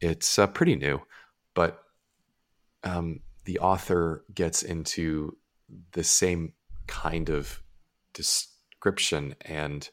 it's 0.00 0.38
uh, 0.38 0.46
pretty 0.46 0.76
new. 0.76 1.00
But 1.54 1.82
um, 2.84 3.20
the 3.44 3.58
author 3.60 4.24
gets 4.34 4.62
into 4.62 5.36
the 5.92 6.04
same 6.04 6.52
kind 6.86 7.30
of 7.30 7.62
description. 8.12 9.34
And 9.42 9.88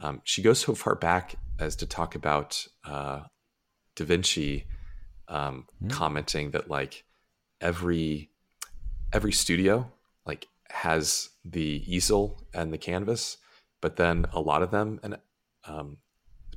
um, 0.00 0.20
she 0.24 0.42
goes 0.42 0.58
so 0.60 0.74
far 0.74 0.94
back 0.94 1.36
as 1.58 1.76
to 1.76 1.86
talk 1.86 2.14
about 2.14 2.66
uh, 2.84 3.22
Da 3.94 4.04
Vinci 4.04 4.66
um, 5.28 5.66
mm. 5.82 5.90
commenting 5.90 6.50
that 6.50 6.70
like 6.70 7.04
every 7.60 8.30
every 9.12 9.32
studio 9.32 9.90
like 10.26 10.46
has 10.68 11.30
the 11.44 11.82
easel 11.86 12.42
and 12.52 12.72
the 12.72 12.78
canvas, 12.78 13.38
but 13.86 13.94
then 13.94 14.26
a 14.32 14.40
lot 14.40 14.64
of 14.64 14.72
them 14.72 14.98
and 15.04 15.16
um, 15.64 15.98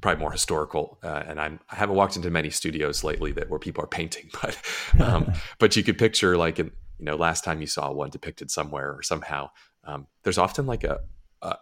probably 0.01 0.19
more 0.19 0.31
historical. 0.31 0.97
Uh, 1.03 1.21
and 1.27 1.39
I'm, 1.39 1.59
I 1.69 1.75
haven't 1.75 1.95
walked 1.95 2.15
into 2.15 2.31
many 2.31 2.49
studios 2.49 3.03
lately 3.03 3.31
that 3.33 3.51
where 3.51 3.59
people 3.59 3.83
are 3.83 3.87
painting, 3.87 4.31
but 4.41 4.57
um, 4.99 5.31
but 5.59 5.75
you 5.75 5.83
could 5.83 5.99
picture 5.99 6.37
like 6.37 6.57
in, 6.57 6.71
you 6.97 7.05
know 7.05 7.15
last 7.15 7.43
time 7.43 7.61
you 7.61 7.67
saw 7.67 7.91
one 7.91 8.09
depicted 8.09 8.49
somewhere 8.49 8.91
or 8.95 9.03
somehow 9.03 9.51
um, 9.83 10.07
there's 10.23 10.39
often 10.39 10.65
like 10.65 10.83
a, 10.83 11.01
a, 11.43 11.55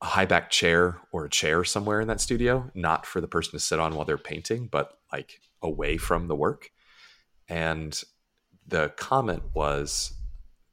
a 0.00 0.04
high 0.06 0.24
back 0.24 0.50
chair 0.50 0.98
or 1.12 1.26
a 1.26 1.30
chair 1.30 1.62
somewhere 1.62 2.00
in 2.00 2.08
that 2.08 2.20
studio, 2.20 2.68
not 2.74 3.06
for 3.06 3.20
the 3.20 3.28
person 3.28 3.52
to 3.52 3.60
sit 3.60 3.78
on 3.78 3.94
while 3.94 4.04
they're 4.04 4.18
painting, 4.18 4.66
but 4.66 4.98
like 5.12 5.40
away 5.62 5.98
from 5.98 6.26
the 6.26 6.34
work. 6.34 6.72
And 7.48 8.02
the 8.66 8.88
comment 8.96 9.44
was 9.54 10.14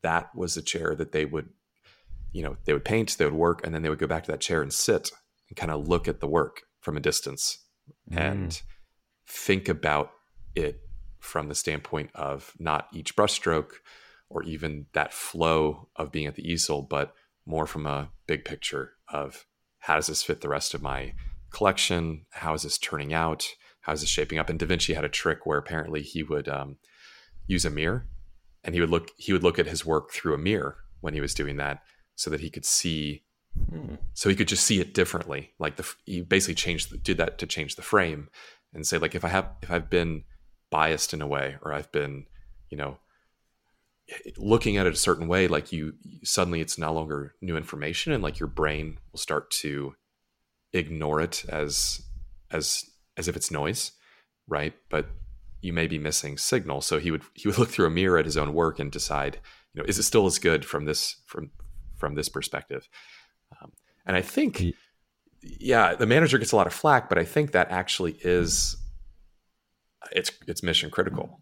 that 0.01 0.33
was 0.35 0.57
a 0.57 0.63
chair 0.63 0.95
that 0.95 1.11
they 1.11 1.25
would, 1.25 1.49
you 2.31 2.43
know, 2.43 2.57
they 2.65 2.73
would 2.73 2.85
paint, 2.85 3.15
they 3.17 3.25
would 3.25 3.33
work, 3.33 3.65
and 3.65 3.73
then 3.73 3.81
they 3.81 3.89
would 3.89 3.99
go 3.99 4.07
back 4.07 4.23
to 4.23 4.31
that 4.31 4.41
chair 4.41 4.61
and 4.61 4.73
sit 4.73 5.11
and 5.49 5.57
kind 5.57 5.71
of 5.71 5.87
look 5.87 6.07
at 6.07 6.19
the 6.19 6.27
work 6.27 6.63
from 6.79 6.97
a 6.97 7.01
distance 7.01 7.65
mm. 8.11 8.17
and 8.17 8.61
think 9.27 9.67
about 9.67 10.11
it 10.55 10.81
from 11.19 11.49
the 11.49 11.55
standpoint 11.55 12.09
of 12.15 12.53
not 12.59 12.87
each 12.93 13.15
brushstroke 13.15 13.71
or 14.29 14.43
even 14.43 14.85
that 14.93 15.13
flow 15.13 15.89
of 15.95 16.11
being 16.11 16.27
at 16.27 16.35
the 16.35 16.47
easel, 16.47 16.81
but 16.81 17.13
more 17.45 17.65
from 17.65 17.85
a 17.85 18.09
big 18.27 18.45
picture 18.45 18.93
of 19.11 19.45
how 19.79 19.95
does 19.95 20.07
this 20.07 20.23
fit 20.23 20.41
the 20.41 20.49
rest 20.49 20.73
of 20.73 20.81
my 20.81 21.13
collection? 21.51 22.25
How 22.31 22.53
is 22.53 22.63
this 22.63 22.77
turning 22.77 23.13
out? 23.13 23.47
How 23.81 23.93
is 23.93 24.01
this 24.01 24.09
shaping 24.09 24.37
up? 24.37 24.49
And 24.49 24.59
Da 24.59 24.67
Vinci 24.67 24.93
had 24.93 25.05
a 25.05 25.09
trick 25.09 25.45
where 25.45 25.57
apparently 25.57 26.01
he 26.01 26.21
would 26.21 26.47
um, 26.47 26.77
use 27.47 27.65
a 27.65 27.69
mirror, 27.69 28.05
and 28.63 28.75
he 28.75 28.81
would 28.81 28.89
look 28.89 29.09
he 29.17 29.33
would 29.33 29.43
look 29.43 29.57
at 29.57 29.67
his 29.67 29.85
work 29.85 30.11
through 30.11 30.35
a 30.35 30.37
mirror 30.37 30.77
when 31.01 31.13
he 31.13 31.21
was 31.21 31.33
doing 31.33 31.57
that, 31.57 31.81
so 32.19 32.29
that 32.29 32.41
he 32.41 32.49
could 32.49 32.65
see, 32.65 33.23
hmm. 33.69 33.95
so 34.13 34.29
he 34.29 34.35
could 34.35 34.49
just 34.49 34.65
see 34.65 34.81
it 34.81 34.93
differently. 34.93 35.53
Like 35.57 35.77
the 35.77 35.89
he 36.05 36.21
basically 36.21 36.55
changed 36.55 37.01
did 37.01 37.15
that 37.17 37.37
to 37.37 37.47
change 37.47 37.75
the 37.77 37.81
frame, 37.81 38.27
and 38.73 38.85
say 38.85 38.97
like 38.97 39.15
if 39.15 39.23
I 39.23 39.29
have 39.29 39.49
if 39.61 39.71
I've 39.71 39.89
been 39.89 40.25
biased 40.69 41.13
in 41.13 41.21
a 41.21 41.27
way 41.27 41.55
or 41.61 41.73
I've 41.73 41.91
been 41.93 42.25
you 42.69 42.77
know 42.77 42.97
looking 44.37 44.75
at 44.75 44.85
it 44.85 44.93
a 44.93 44.97
certain 44.97 45.27
way 45.27 45.47
like 45.47 45.71
you 45.71 45.93
suddenly 46.23 46.59
it's 46.59 46.77
no 46.77 46.91
longer 46.91 47.35
new 47.41 47.55
information 47.55 48.11
and 48.11 48.21
like 48.21 48.37
your 48.39 48.47
brain 48.47 48.97
will 49.11 49.19
start 49.19 49.49
to 49.51 49.95
ignore 50.73 51.21
it 51.21 51.45
as 51.47 52.01
as 52.51 52.89
as 53.17 53.27
if 53.27 53.35
it's 53.35 53.51
noise 53.51 53.91
right 54.47 54.73
but 54.89 55.07
you 55.61 55.71
may 55.71 55.87
be 55.87 55.97
missing 55.97 56.37
signal 56.37 56.81
so 56.81 56.99
he 56.99 57.11
would 57.11 57.21
he 57.33 57.47
would 57.47 57.57
look 57.59 57.69
through 57.69 57.87
a 57.87 57.91
mirror 57.91 58.17
at 58.17 58.25
his 58.25 58.37
own 58.37 58.53
work 58.53 58.79
and 58.79 58.91
decide 58.91 59.39
you 59.73 59.81
know 59.81 59.87
is 59.87 59.99
it 59.99 60.03
still 60.03 60.25
as 60.25 60.39
good 60.39 60.65
from 60.65 60.85
this 60.85 61.17
from 61.25 61.51
from 61.99 62.15
this 62.15 62.29
perspective 62.29 62.87
um, 63.61 63.71
and 64.05 64.15
i 64.15 64.21
think 64.21 64.63
yeah 65.41 65.95
the 65.95 66.05
manager 66.05 66.37
gets 66.37 66.51
a 66.51 66.55
lot 66.55 66.67
of 66.67 66.73
flack 66.73 67.09
but 67.09 67.17
i 67.17 67.23
think 67.23 67.51
that 67.51 67.69
actually 67.69 68.17
is 68.21 68.77
it's 70.11 70.31
it's 70.47 70.63
mission 70.63 70.89
critical 70.89 71.41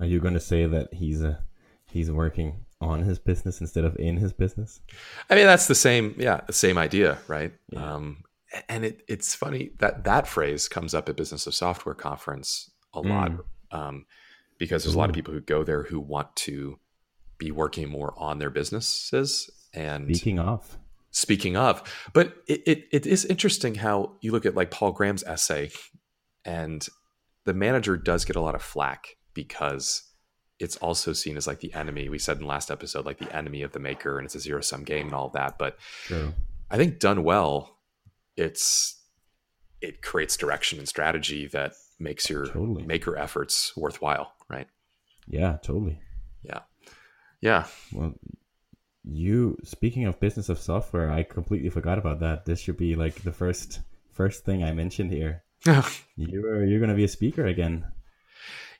are 0.00 0.06
you 0.06 0.18
going 0.18 0.34
to 0.34 0.40
say 0.40 0.66
that 0.66 0.94
he's 0.94 1.22
a 1.22 1.44
he's 1.92 2.10
working 2.10 2.64
on 2.80 3.02
his 3.02 3.18
business 3.18 3.60
instead 3.60 3.84
of 3.84 3.96
in 3.96 4.16
his 4.16 4.32
business? 4.32 4.80
I 5.28 5.34
mean, 5.34 5.46
that's 5.46 5.66
the 5.66 5.74
same. 5.74 6.14
Yeah, 6.18 6.40
the 6.46 6.52
same 6.52 6.78
idea, 6.78 7.18
right? 7.28 7.52
Yeah. 7.70 7.94
Um, 7.94 8.24
and 8.68 8.84
it, 8.84 9.02
it's 9.06 9.34
funny 9.34 9.70
that 9.78 10.04
that 10.04 10.26
phrase 10.26 10.68
comes 10.68 10.94
up 10.94 11.08
at 11.08 11.16
Business 11.16 11.46
of 11.46 11.54
Software 11.54 11.94
conference 11.94 12.70
a 12.94 13.02
mm. 13.02 13.10
lot 13.10 13.32
um, 13.70 14.06
because 14.58 14.82
there's 14.82 14.94
a 14.94 14.98
lot 14.98 15.10
of 15.10 15.14
people 15.14 15.34
who 15.34 15.40
go 15.40 15.62
there 15.62 15.84
who 15.84 16.00
want 16.00 16.34
to 16.36 16.78
be 17.40 17.50
working 17.50 17.88
more 17.88 18.14
on 18.16 18.38
their 18.38 18.50
businesses. 18.50 19.50
And 19.74 20.06
speaking 20.14 20.38
of, 20.38 20.78
speaking 21.10 21.56
of, 21.56 21.82
but 22.12 22.34
it, 22.46 22.62
it, 22.66 22.84
it 22.92 23.06
is 23.06 23.24
interesting 23.24 23.74
how 23.74 24.12
you 24.20 24.30
look 24.30 24.46
at 24.46 24.54
like 24.54 24.70
Paul 24.70 24.92
Graham's 24.92 25.24
essay, 25.24 25.70
and 26.44 26.86
the 27.46 27.54
manager 27.54 27.96
does 27.96 28.24
get 28.24 28.36
a 28.36 28.40
lot 28.40 28.54
of 28.54 28.62
flack 28.62 29.16
because 29.34 30.02
it's 30.60 30.76
also 30.76 31.12
seen 31.14 31.36
as 31.36 31.46
like 31.46 31.60
the 31.60 31.72
enemy. 31.72 32.08
We 32.08 32.18
said 32.18 32.36
in 32.36 32.42
the 32.42 32.48
last 32.48 32.70
episode, 32.70 33.06
like 33.06 33.18
the 33.18 33.34
enemy 33.34 33.62
of 33.62 33.72
the 33.72 33.80
maker, 33.80 34.18
and 34.18 34.26
it's 34.26 34.34
a 34.34 34.40
zero 34.40 34.60
sum 34.60 34.84
game 34.84 35.06
and 35.06 35.14
all 35.14 35.26
of 35.26 35.32
that. 35.32 35.56
But 35.58 35.78
True. 36.04 36.34
I 36.70 36.76
think 36.76 36.98
done 36.98 37.24
well, 37.24 37.78
it's 38.36 39.00
it 39.80 40.02
creates 40.02 40.36
direction 40.36 40.78
and 40.78 40.86
strategy 40.88 41.46
that 41.48 41.72
makes 41.98 42.28
your 42.28 42.46
Totally. 42.46 42.82
maker 42.82 43.16
efforts 43.16 43.74
worthwhile, 43.76 44.34
right? 44.48 44.66
yeah, 45.26 45.56
totally. 45.62 45.98
Yeah. 46.42 46.60
Yeah. 47.40 47.66
Well, 47.92 48.14
you 49.04 49.56
speaking 49.64 50.04
of 50.06 50.20
business 50.20 50.48
of 50.48 50.58
software, 50.58 51.10
I 51.10 51.22
completely 51.22 51.70
forgot 51.70 51.98
about 51.98 52.20
that. 52.20 52.44
This 52.44 52.60
should 52.60 52.76
be 52.76 52.94
like 52.94 53.22
the 53.22 53.32
first 53.32 53.80
first 54.12 54.44
thing 54.44 54.62
I 54.62 54.72
mentioned 54.72 55.10
here. 55.10 55.42
You're 56.16 56.64
you're 56.64 56.80
gonna 56.80 56.94
be 56.94 57.04
a 57.04 57.08
speaker 57.08 57.46
again. 57.46 57.84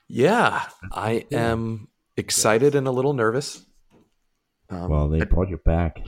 yeah. 0.08 0.66
I 0.92 1.26
am 1.32 1.88
excited 2.16 2.74
and 2.74 2.86
a 2.86 2.90
little 2.90 3.12
nervous. 3.14 3.64
Um, 4.68 4.88
Well, 4.90 5.08
they 5.08 5.24
brought 5.24 5.48
you 5.48 5.56
back. 5.58 6.00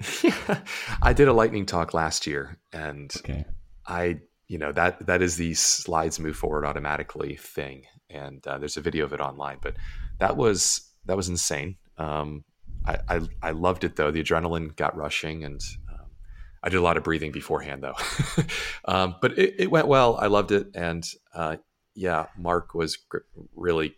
I 1.02 1.12
did 1.12 1.28
a 1.28 1.32
lightning 1.32 1.66
talk 1.66 1.92
last 1.94 2.26
year 2.26 2.58
and 2.72 3.12
Okay. 3.18 3.44
I, 3.86 4.20
you 4.48 4.58
know, 4.58 4.72
that 4.72 5.06
that 5.06 5.22
is 5.22 5.36
the 5.36 5.54
slides 5.54 6.20
move 6.20 6.36
forward 6.36 6.64
automatically 6.64 7.36
thing, 7.36 7.84
and 8.10 8.46
uh, 8.46 8.58
there's 8.58 8.76
a 8.76 8.80
video 8.82 9.04
of 9.06 9.12
it 9.12 9.20
online. 9.20 9.58
But 9.62 9.76
that 10.20 10.36
was 10.36 10.82
that 11.06 11.16
was 11.16 11.28
insane. 11.28 11.76
Um, 11.98 12.44
I, 12.86 12.98
I 13.08 13.20
I 13.42 13.50
loved 13.50 13.84
it 13.84 13.96
though. 13.96 14.10
The 14.10 14.22
adrenaline 14.22 14.74
got 14.76 14.96
rushing, 14.96 15.44
and 15.44 15.60
um, 15.90 16.06
I 16.62 16.68
did 16.68 16.76
a 16.78 16.82
lot 16.82 16.96
of 16.96 17.04
breathing 17.04 17.32
beforehand 17.32 17.82
though. 17.82 17.96
um, 18.86 19.16
but 19.20 19.38
it, 19.38 19.54
it 19.58 19.70
went 19.70 19.88
well. 19.88 20.16
I 20.16 20.26
loved 20.28 20.52
it, 20.52 20.68
and 20.74 21.06
uh, 21.34 21.56
yeah, 21.94 22.26
Mark 22.36 22.74
was 22.74 22.96
gr- 22.96 23.18
really 23.54 23.96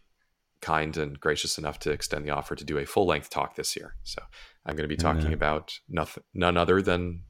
kind 0.61 0.97
and 0.97 1.19
gracious 1.21 1.57
enough 1.59 1.79
to 1.81 1.91
extend 1.91 2.25
the 2.27 2.31
offer 2.31 2.55
to 2.55 2.65
do 2.65 2.79
a 2.79 2.85
full 2.87 3.07
length 3.07 3.31
talk 3.31 3.55
this 3.55 3.77
year. 3.77 3.95
So 4.03 4.21
I'm 4.67 4.77
going 4.77 4.85
to 4.89 4.95
be 4.95 4.97
talking 4.97 5.29
Yeah. 5.29 5.33
about 5.35 5.79
nothing, 5.89 6.23
none 6.35 6.57
other 6.59 6.83
than 6.83 7.23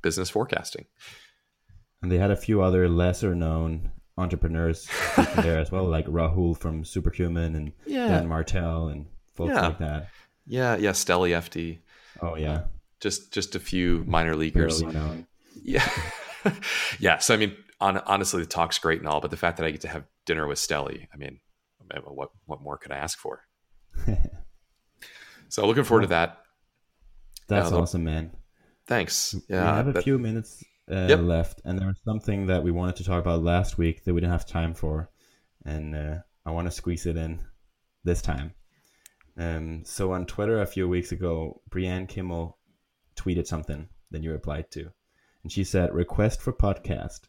business 0.00 0.30
forecasting. 0.30 0.86
And 2.00 2.10
they 2.10 2.16
had 2.18 2.30
a 2.30 2.36
few 2.36 2.62
other 2.62 2.88
lesser 2.88 3.34
known 3.34 3.90
entrepreneurs 4.16 4.88
there 5.42 5.58
as 5.58 5.70
well, 5.70 5.84
like 5.96 6.06
Rahul 6.06 6.56
from 6.56 6.84
Superhuman 6.84 7.54
and 7.56 7.72
Dan 7.86 8.26
Martell 8.28 8.88
and 8.88 9.06
folks 9.38 9.54
Yeah. 9.54 9.66
like 9.68 9.78
that. 9.78 10.08
Yeah, 10.46 10.76
yeah, 10.76 10.90
Steli 10.90 11.30
Efti. 11.30 11.78
Oh 12.20 12.34
yeah, 12.36 12.64
Just 13.00 13.32
just 13.32 13.54
a 13.54 13.60
few 13.60 14.04
minor 14.06 14.34
leaguers. 14.36 14.82
Yeah. 15.62 15.88
yeah. 16.98 17.18
So 17.18 17.32
I 17.34 17.36
mean, 17.36 17.56
on, 17.80 17.98
honestly, 17.98 18.40
the 18.42 18.46
talk's 18.48 18.78
great 18.78 18.98
and 19.00 19.08
all, 19.08 19.20
but 19.20 19.30
the 19.30 19.36
fact 19.36 19.56
that 19.58 19.66
I 19.66 19.70
get 19.70 19.80
to 19.82 19.88
have 19.88 20.04
dinner 20.26 20.46
with 20.46 20.58
Steli, 20.58 21.06
I 21.12 21.16
mean, 21.16 21.40
what 22.04 22.30
what 22.46 22.60
more 22.62 22.76
could 22.78 22.92
I 22.92 22.96
ask 22.98 23.18
for? 23.18 23.44
So 25.50 25.66
looking 25.66 25.84
forward 25.84 26.02
to 26.02 26.08
that. 26.08 26.42
That's 27.48 27.66
Yeah, 27.66 27.70
the- 27.70 27.82
awesome, 27.82 28.04
man. 28.04 28.32
Thanks. 28.86 29.34
we 29.48 29.54
have 29.56 29.88
a 29.88 29.92
that- 29.92 30.04
few 30.04 30.18
minutes 30.18 30.62
uh, 30.90 31.06
Yep. 31.08 31.20
left, 31.20 31.60
and 31.64 31.78
there 31.78 31.86
was 31.88 31.98
something 32.04 32.46
that 32.48 32.62
we 32.62 32.70
wanted 32.70 32.96
to 32.96 33.04
talk 33.04 33.20
about 33.20 33.42
last 33.42 33.78
week 33.78 34.04
that 34.04 34.12
we 34.14 34.20
didn't 34.20 34.32
have 34.32 34.44
time 34.46 34.74
for, 34.74 35.10
and 35.64 35.94
uh, 35.94 36.16
I 36.44 36.50
want 36.50 36.66
to 36.66 36.70
squeeze 36.70 37.06
it 37.06 37.16
in 37.16 37.40
this 38.04 38.20
time. 38.22 38.52
Um, 39.38 39.84
so 39.84 40.12
on 40.12 40.26
Twitter 40.26 40.60
a 40.60 40.66
few 40.66 40.88
weeks 40.88 41.12
ago, 41.12 41.62
Brianne 41.70 42.08
Kimmel 42.08 42.58
tweeted 43.14 43.46
something 43.46 43.88
that 44.10 44.22
you 44.22 44.32
replied 44.32 44.70
to, 44.72 44.90
and 45.44 45.52
she 45.52 45.62
said, 45.62 45.94
"Request 45.94 46.42
for 46.42 46.52
podcast: 46.52 47.28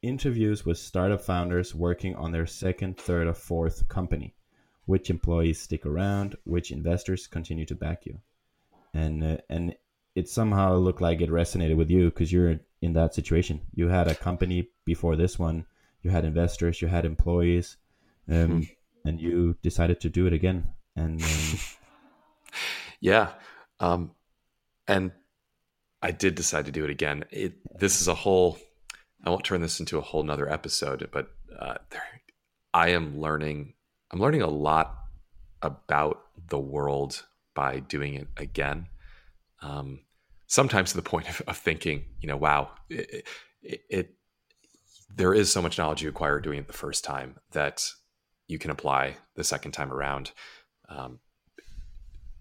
interviews 0.00 0.64
with 0.64 0.78
startup 0.78 1.20
founders 1.20 1.74
working 1.74 2.14
on 2.14 2.30
their 2.30 2.46
second, 2.46 2.96
third, 2.96 3.26
or 3.26 3.34
fourth 3.34 3.88
company. 3.88 4.36
Which 4.86 5.10
employees 5.10 5.60
stick 5.60 5.84
around? 5.84 6.36
Which 6.44 6.70
investors 6.70 7.26
continue 7.26 7.66
to 7.66 7.74
back 7.74 8.06
you?" 8.06 8.20
And 8.94 9.24
uh, 9.24 9.38
and 9.50 9.74
it 10.14 10.28
somehow 10.28 10.76
looked 10.76 11.00
like 11.00 11.20
it 11.20 11.30
resonated 11.30 11.76
with 11.76 11.90
you 11.90 12.04
because 12.10 12.32
you're 12.32 12.60
in 12.80 12.92
that 12.92 13.14
situation. 13.14 13.60
You 13.74 13.88
had 13.88 14.06
a 14.06 14.14
company 14.14 14.68
before 14.84 15.16
this 15.16 15.38
one, 15.40 15.66
you 16.02 16.10
had 16.10 16.24
investors, 16.24 16.80
you 16.80 16.86
had 16.88 17.04
employees, 17.04 17.76
um, 18.28 18.68
and 19.04 19.20
you 19.20 19.56
decided 19.62 20.00
to 20.00 20.08
do 20.08 20.26
it 20.26 20.32
again. 20.32 20.68
And 20.98 21.22
um, 21.22 21.28
Yeah. 23.00 23.30
Um, 23.80 24.12
and 24.86 25.12
I 26.02 26.10
did 26.10 26.34
decide 26.34 26.66
to 26.66 26.72
do 26.72 26.84
it 26.84 26.90
again. 26.90 27.24
It, 27.30 27.54
this 27.78 28.00
is 28.00 28.08
a 28.08 28.14
whole, 28.14 28.58
I 29.24 29.30
won't 29.30 29.44
turn 29.44 29.60
this 29.60 29.80
into 29.80 29.98
a 29.98 30.02
whole 30.02 30.22
nother 30.22 30.50
episode, 30.50 31.08
but 31.12 31.28
uh, 31.58 31.74
there, 31.90 32.02
I 32.72 32.90
am 32.90 33.20
learning, 33.20 33.74
I'm 34.10 34.20
learning 34.20 34.42
a 34.42 34.48
lot 34.48 34.96
about 35.62 36.20
the 36.48 36.58
world 36.58 37.24
by 37.54 37.80
doing 37.80 38.14
it 38.14 38.28
again. 38.36 38.86
Um, 39.60 40.00
sometimes 40.46 40.90
to 40.90 40.96
the 40.96 41.02
point 41.02 41.28
of, 41.40 41.42
of 41.46 41.56
thinking, 41.56 42.04
you 42.20 42.28
know, 42.28 42.36
wow, 42.36 42.70
it, 42.88 43.26
it, 43.62 43.80
it, 43.90 44.14
there 45.14 45.34
is 45.34 45.50
so 45.50 45.62
much 45.62 45.78
knowledge 45.78 46.02
you 46.02 46.08
acquire 46.08 46.40
doing 46.40 46.58
it 46.58 46.66
the 46.66 46.72
first 46.72 47.02
time 47.02 47.36
that 47.52 47.84
you 48.46 48.58
can 48.58 48.70
apply 48.70 49.16
the 49.34 49.44
second 49.44 49.72
time 49.72 49.92
around. 49.92 50.32
Um, 50.88 51.18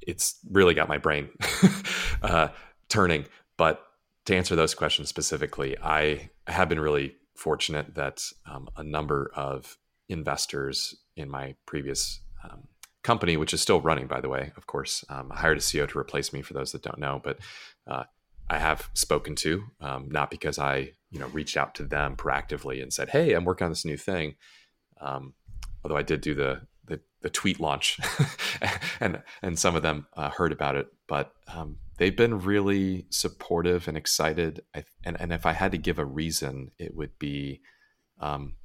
it's 0.02 0.40
really 0.50 0.74
got 0.74 0.88
my 0.88 0.98
brain 0.98 1.30
uh, 2.22 2.50
turning. 2.90 3.26
But 3.58 3.84
to 4.26 4.36
answer 4.36 4.56
those 4.56 4.74
questions 4.74 5.10
specifically, 5.10 5.78
I 5.82 6.30
have 6.48 6.70
been 6.70 6.80
really 6.80 7.16
fortunate 7.36 7.96
that 7.96 8.24
um, 8.46 8.70
a 8.78 8.84
number 8.84 9.32
of 9.36 9.78
investors 10.10 10.96
in 11.16 11.30
my 11.30 11.56
previous 11.66 12.22
um, 12.44 12.68
company, 13.04 13.38
which 13.38 13.54
is 13.54 13.62
still 13.62 13.82
running, 13.82 14.08
by 14.08 14.22
the 14.22 14.30
way, 14.30 14.52
of 14.58 14.68
course, 14.68 15.04
um, 15.10 15.32
I 15.32 15.40
hired 15.40 15.58
a 15.58 15.62
CEO 15.62 15.88
to 15.88 16.00
replace 16.00 16.34
me 16.34 16.42
for 16.42 16.54
those 16.54 16.72
that 16.72 16.82
don't 16.82 17.00
know, 17.00 17.22
but 17.24 17.40
uh, 17.86 18.04
I 18.50 18.60
have 18.60 18.90
spoken 18.94 19.36
to, 19.38 19.64
um, 19.82 20.08
not 20.10 20.32
because 20.32 20.58
I, 20.58 20.92
you 21.12 21.20
know, 21.20 21.28
reached 21.28 21.58
out 21.58 21.76
to 21.76 21.84
them 21.84 22.16
proactively 22.16 22.82
and 22.82 22.94
said, 22.94 23.10
"Hey, 23.10 23.34
I'm 23.34 23.46
working 23.46 23.66
on 23.66 23.72
this 23.72 23.86
new 23.86 23.98
thing." 23.98 24.36
Um, 25.00 25.34
although 25.84 25.98
I 25.98 26.02
did 26.02 26.22
do 26.22 26.34
the 26.34 26.62
the, 27.22 27.30
tweet 27.30 27.60
launch, 27.60 28.00
and 29.00 29.22
and 29.42 29.60
some 29.60 29.76
of 29.76 29.82
them 29.82 30.08
uh, 30.16 30.30
heard 30.30 30.52
about 30.52 30.76
it, 30.76 30.88
but 31.08 31.34
um, 31.48 31.78
they've 31.98 32.16
been 32.16 32.40
really 32.40 33.06
supportive 33.10 33.88
and 33.88 33.98
excited. 33.98 34.64
I, 34.76 34.84
and 35.04 35.20
and 35.20 35.32
if 35.34 35.46
I 35.46 35.54
had 35.54 35.72
to 35.72 35.78
give 35.78 36.00
a 36.00 36.06
reason, 36.06 36.72
it 36.78 36.96
would 36.96 37.18
be, 37.20 37.62
um, 38.20 38.56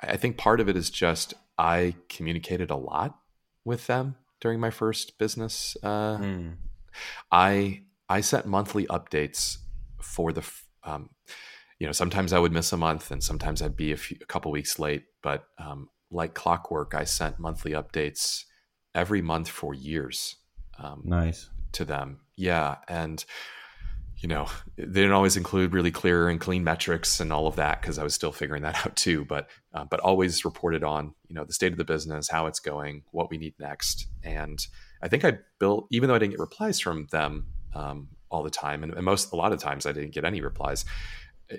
I 0.00 0.16
think 0.16 0.36
part 0.36 0.60
of 0.60 0.68
it 0.68 0.76
is 0.76 0.90
just 0.90 1.34
I 1.58 1.94
communicated 2.08 2.70
a 2.70 2.76
lot 2.76 3.18
with 3.64 3.86
them 3.86 4.16
during 4.40 4.60
my 4.60 4.70
first 4.70 5.18
business. 5.18 5.76
Uh, 5.82 6.18
I 7.30 7.82
I 8.08 8.20
sent 8.20 8.46
monthly 8.46 8.86
updates 8.86 9.58
for 10.00 10.32
the, 10.32 10.42
um, 10.84 11.10
you 11.78 11.86
know, 11.86 11.92
sometimes 11.92 12.32
I 12.32 12.38
would 12.38 12.52
miss 12.52 12.72
a 12.72 12.76
month 12.76 13.10
and 13.10 13.22
sometimes 13.22 13.62
I'd 13.62 13.76
be 13.76 13.92
a, 13.92 13.96
few, 13.96 14.18
a 14.20 14.26
couple 14.26 14.52
weeks 14.52 14.78
late, 14.78 15.04
but 15.22 15.44
um, 15.58 15.88
like 16.10 16.34
clockwork, 16.34 16.94
I 16.94 17.04
sent 17.04 17.38
monthly 17.38 17.72
updates 17.72 18.44
every 18.94 19.22
month 19.22 19.48
for 19.48 19.74
years 19.74 20.36
um, 20.78 21.02
nice. 21.04 21.50
to 21.72 21.84
them. 21.84 22.20
Yeah, 22.36 22.76
and 22.88 23.24
you 24.18 24.28
know, 24.28 24.46
they 24.76 24.84
didn't 24.86 25.12
always 25.12 25.36
include 25.36 25.74
really 25.74 25.90
clear 25.90 26.30
and 26.30 26.40
clean 26.40 26.64
metrics 26.64 27.20
and 27.20 27.30
all 27.30 27.46
of 27.46 27.56
that 27.56 27.82
because 27.82 27.98
I 27.98 28.04
was 28.04 28.14
still 28.14 28.32
figuring 28.32 28.62
that 28.62 28.76
out 28.86 28.96
too. 28.96 29.24
But 29.24 29.50
uh, 29.72 29.84
but 29.84 30.00
always 30.00 30.44
reported 30.44 30.82
on 30.82 31.14
you 31.28 31.34
know 31.34 31.44
the 31.44 31.52
state 31.52 31.72
of 31.72 31.78
the 31.78 31.84
business, 31.84 32.28
how 32.28 32.46
it's 32.46 32.60
going, 32.60 33.02
what 33.10 33.30
we 33.30 33.38
need 33.38 33.54
next, 33.58 34.06
and 34.22 34.66
I 35.02 35.08
think 35.08 35.24
I 35.24 35.38
built 35.58 35.88
even 35.90 36.08
though 36.08 36.14
I 36.14 36.18
didn't 36.18 36.32
get 36.32 36.40
replies 36.40 36.80
from 36.80 37.06
them 37.10 37.46
um, 37.74 38.08
all 38.30 38.42
the 38.42 38.50
time, 38.50 38.82
and, 38.82 38.94
and 38.94 39.04
most 39.04 39.32
a 39.32 39.36
lot 39.36 39.52
of 39.52 39.60
times 39.60 39.84
I 39.84 39.92
didn't 39.92 40.14
get 40.14 40.24
any 40.24 40.40
replies. 40.40 40.84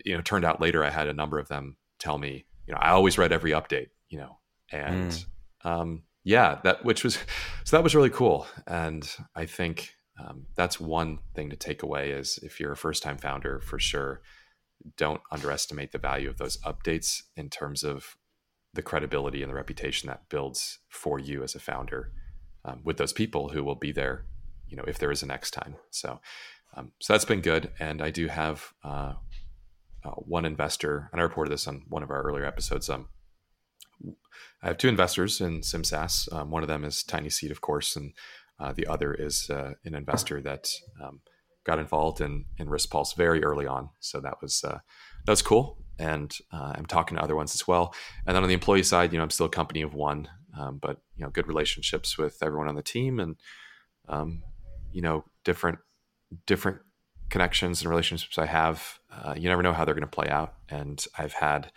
You 0.03 0.13
know, 0.13 0.19
it 0.19 0.25
turned 0.25 0.45
out 0.45 0.59
later 0.59 0.83
I 0.83 0.89
had 0.89 1.07
a 1.07 1.13
number 1.13 1.37
of 1.37 1.47
them 1.47 1.77
tell 1.99 2.17
me, 2.17 2.45
you 2.65 2.73
know, 2.73 2.79
I 2.79 2.89
always 2.89 3.19
read 3.19 3.31
every 3.31 3.51
update, 3.51 3.89
you 4.15 4.21
know, 4.21 4.37
and 4.71 5.25
um, 5.65 6.03
yeah, 6.23 6.59
that 6.63 6.85
which 6.85 7.03
was 7.03 7.17
so 7.65 7.75
that 7.75 7.83
was 7.83 7.93
really 7.93 8.09
cool, 8.09 8.47
and 8.65 9.05
I 9.35 9.45
think 9.45 9.89
um, 10.17 10.45
that's 10.55 10.79
one 10.79 11.19
thing 11.35 11.49
to 11.49 11.57
take 11.57 11.83
away 11.83 12.11
is 12.11 12.39
if 12.41 12.61
you're 12.61 12.71
a 12.71 12.77
first 12.77 13.03
time 13.03 13.17
founder, 13.17 13.59
for 13.59 13.77
sure, 13.77 14.21
don't 14.95 15.19
underestimate 15.31 15.91
the 15.91 15.97
value 15.97 16.29
of 16.29 16.37
those 16.37 16.57
updates 16.61 17.23
in 17.35 17.49
terms 17.49 17.83
of 17.83 18.15
the 18.73 18.81
credibility 18.81 19.41
and 19.43 19.51
the 19.51 19.55
reputation 19.55 20.07
that 20.07 20.29
builds 20.29 20.79
for 20.87 21.19
you 21.19 21.43
as 21.43 21.53
a 21.53 21.59
founder 21.59 22.13
um, 22.63 22.79
with 22.85 22.95
those 22.95 23.11
people 23.11 23.49
who 23.49 23.65
will 23.65 23.75
be 23.75 23.91
there, 23.91 24.23
you 24.69 24.77
know, 24.77 24.85
if 24.87 24.97
there 24.97 25.11
is 25.11 25.23
a 25.23 25.25
next 25.25 25.51
time. 25.51 25.75
So, 25.91 26.21
um, 26.77 26.93
so 27.01 27.11
that's 27.13 27.25
been 27.25 27.41
good, 27.41 27.71
and 27.79 28.01
I 28.01 28.11
do 28.11 28.27
have 28.27 28.71
uh, 28.81 29.13
uh, 30.05 30.11
one 30.11 30.45
investor, 30.45 31.09
and 31.11 31.19
I 31.19 31.23
reported 31.25 31.51
this 31.51 31.67
on 31.67 31.83
one 31.89 32.01
of 32.01 32.11
our 32.11 32.21
earlier 32.21 32.45
episodes. 32.45 32.89
Um, 32.89 33.09
I 34.61 34.67
have 34.67 34.77
two 34.77 34.89
investors 34.89 35.41
in 35.41 35.61
SimSaaS. 35.61 36.31
Um, 36.33 36.51
one 36.51 36.63
of 36.63 36.69
them 36.69 36.83
is 36.83 37.03
TinySeed, 37.03 37.51
of 37.51 37.61
course, 37.61 37.95
and 37.95 38.13
Uh, 38.57 38.73
the 38.73 38.87
other 38.87 39.13
is 39.13 39.49
uh, 39.49 39.73
an 39.83 39.93
investor 39.95 40.41
that 40.41 40.69
um, 41.03 41.19
got 41.65 41.77
involved 41.79 42.21
in 42.21 42.45
in 42.57 42.69
Risk 42.69 42.89
Pulse 42.89 43.13
very 43.17 43.43
early 43.43 43.67
on. 43.67 43.89
So 43.99 44.21
that 44.21 44.41
was 44.41 44.63
uh, 44.63 44.79
was 45.27 45.41
cool. 45.41 45.77
And 45.99 46.31
uh, 46.53 46.71
I'm 46.77 46.85
talking 46.85 47.17
to 47.17 47.23
other 47.23 47.35
ones 47.35 47.53
as 47.53 47.67
well. 47.67 47.93
And 48.25 48.33
then 48.33 48.43
on 48.43 48.47
the 48.47 48.53
employee 48.53 48.83
side, 48.83 49.11
you 49.11 49.17
know, 49.17 49.23
I'm 49.23 49.31
still 49.31 49.47
a 49.47 49.57
company 49.61 49.83
of 49.83 49.93
one, 49.93 50.29
um, 50.57 50.79
but 50.79 51.01
you 51.17 51.25
know, 51.25 51.31
good 51.31 51.47
relationships 51.47 52.17
with 52.17 52.41
everyone 52.41 52.69
on 52.69 52.75
the 52.75 52.91
team, 52.93 53.19
and 53.19 53.35
um, 54.07 54.43
you 54.93 55.01
know, 55.01 55.25
different 55.43 55.79
different 56.45 56.79
connections 57.29 57.81
and 57.81 57.89
relationships 57.89 58.37
I 58.37 58.45
have. 58.45 58.99
Uh, 59.11 59.33
you 59.35 59.49
never 59.49 59.63
know 59.63 59.73
how 59.73 59.83
they're 59.83 59.99
going 59.99 60.11
to 60.11 60.21
play 60.21 60.29
out. 60.29 60.53
And 60.69 61.05
I've 61.19 61.33
had 61.33 61.71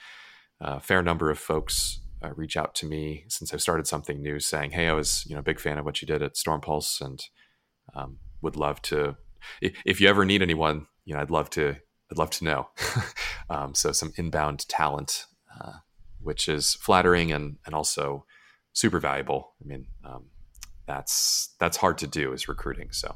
a 0.60 0.80
fair 0.80 1.02
number 1.02 1.30
of 1.30 1.38
folks 1.38 2.02
uh, 2.22 2.30
reach 2.34 2.56
out 2.56 2.74
to 2.76 2.86
me 2.86 3.24
since 3.28 3.52
I've 3.52 3.62
started 3.62 3.86
something 3.86 4.22
new, 4.22 4.40
saying, 4.40 4.72
"Hey, 4.72 4.88
I 4.88 4.92
was 4.92 5.24
you 5.26 5.34
know 5.34 5.40
a 5.40 5.44
big 5.44 5.60
fan 5.60 5.78
of 5.78 5.84
what 5.84 6.02
you 6.02 6.06
did 6.06 6.22
at 6.22 6.36
Storm 6.36 6.60
Pulse, 6.60 7.00
and 7.00 7.22
um, 7.94 8.18
would 8.42 8.56
love 8.56 8.82
to. 8.82 9.16
If, 9.60 10.00
you 10.00 10.08
ever 10.08 10.24
need 10.24 10.42
anyone, 10.42 10.86
you 11.04 11.14
know, 11.14 11.20
I'd 11.20 11.30
love 11.30 11.50
to. 11.50 11.76
I'd 12.10 12.18
love 12.18 12.30
to 12.30 12.44
know. 12.44 12.68
um, 13.50 13.74
so 13.74 13.92
some 13.92 14.12
inbound 14.16 14.66
talent, 14.68 15.26
uh, 15.60 15.74
which 16.20 16.48
is 16.48 16.74
flattering 16.74 17.32
and 17.32 17.56
and 17.66 17.74
also 17.74 18.24
super 18.72 18.98
valuable. 18.98 19.54
I 19.62 19.66
mean, 19.66 19.86
um, 20.04 20.26
that's 20.86 21.54
that's 21.60 21.76
hard 21.76 21.98
to 21.98 22.06
do 22.06 22.32
is 22.32 22.48
recruiting. 22.48 22.88
So 22.92 23.14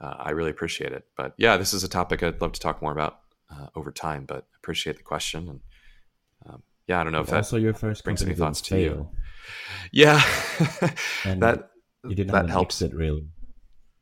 uh, 0.00 0.14
I 0.18 0.30
really 0.30 0.50
appreciate 0.50 0.92
it. 0.92 1.04
But 1.16 1.34
yeah, 1.36 1.56
this 1.56 1.74
is 1.74 1.84
a 1.84 1.88
topic 1.88 2.22
I'd 2.22 2.40
love 2.40 2.52
to 2.52 2.60
talk 2.60 2.80
more 2.80 2.92
about 2.92 3.20
uh, 3.50 3.66
over 3.74 3.90
time. 3.90 4.24
But 4.24 4.46
appreciate 4.56 4.96
the 4.96 5.02
question 5.02 5.48
and 5.48 5.60
yeah, 6.88 7.00
I 7.00 7.04
don't 7.04 7.12
know 7.12 7.20
if 7.20 7.32
also 7.32 7.56
that 7.56 7.62
your 7.62 7.74
first 7.74 8.02
brings 8.04 8.22
any 8.22 8.34
thoughts 8.34 8.60
to 8.62 8.70
fail. 8.74 8.82
you. 8.82 9.08
Yeah, 9.92 10.16
that 11.24 11.70
you 12.04 12.14
didn't 12.14 12.32
that 12.32 12.48
helps. 12.50 12.82
it 12.82 12.94
really. 12.94 13.26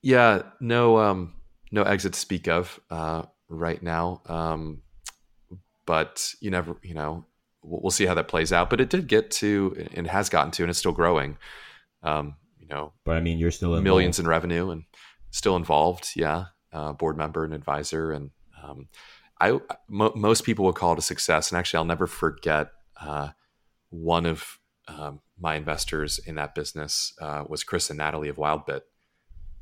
Yeah, 0.03 0.43
no, 0.61 0.99
um, 0.99 1.35
no 1.73 1.83
exit 1.83 2.13
to 2.15 2.19
speak 2.19 2.49
of 2.49 2.79
uh, 2.91 3.23
right 3.49 3.83
now. 3.83 4.23
Um, 4.27 4.83
but 5.87 6.33
you 6.41 6.51
never, 6.51 6.77
you 6.83 6.95
know, 6.95 7.25
we'll, 7.63 7.83
we'll 7.83 7.91
see 7.91 8.07
how 8.07 8.15
that 8.15 8.29
plays 8.29 8.53
out. 8.53 8.71
But 8.71 8.81
it 8.81 8.91
did 8.91 9.07
get 9.09 9.31
to, 9.33 9.87
and 9.95 10.07
has 10.07 10.29
gotten 10.29 10.51
to, 10.53 10.63
and 10.63 10.71
it's 10.71 10.79
still 10.79 10.93
growing. 10.93 11.39
Um, 12.03 12.37
you 12.61 12.67
know, 12.69 12.93
But 13.05 13.17
I 13.17 13.21
mean, 13.21 13.39
you're 13.39 13.51
still 13.51 13.71
involved. 13.71 13.85
millions 13.85 14.19
in 14.19 14.27
revenue 14.27 14.71
and 14.71 14.85
still 15.31 15.57
involved. 15.57 16.11
Yeah, 16.17 16.47
uh, 16.73 16.93
board 16.93 17.17
member 17.17 17.45
and 17.45 17.55
advisor, 17.55 18.13
and 18.13 18.31
um, 18.63 18.89
I 19.41 19.59
most 19.89 20.45
people 20.45 20.65
would 20.65 20.75
call 20.75 20.93
it 20.93 20.99
a 20.99 21.03
success. 21.03 21.51
And 21.51 21.59
actually, 21.59 21.79
I'll 21.79 21.85
never 21.85 22.07
forget 22.07 22.71
uh, 23.01 23.31
one 23.91 24.27
of 24.27 24.59
um, 24.89 25.21
my 25.39 25.57
investors 25.57 26.19
in 26.19 26.37
that 26.37 26.55
business 26.55 27.13
uh, 27.21 27.45
was 27.47 27.65
Chris 27.65 27.91
and 27.91 27.99
Natalie 27.99 28.29
of 28.29 28.37
Wildbit, 28.37 28.83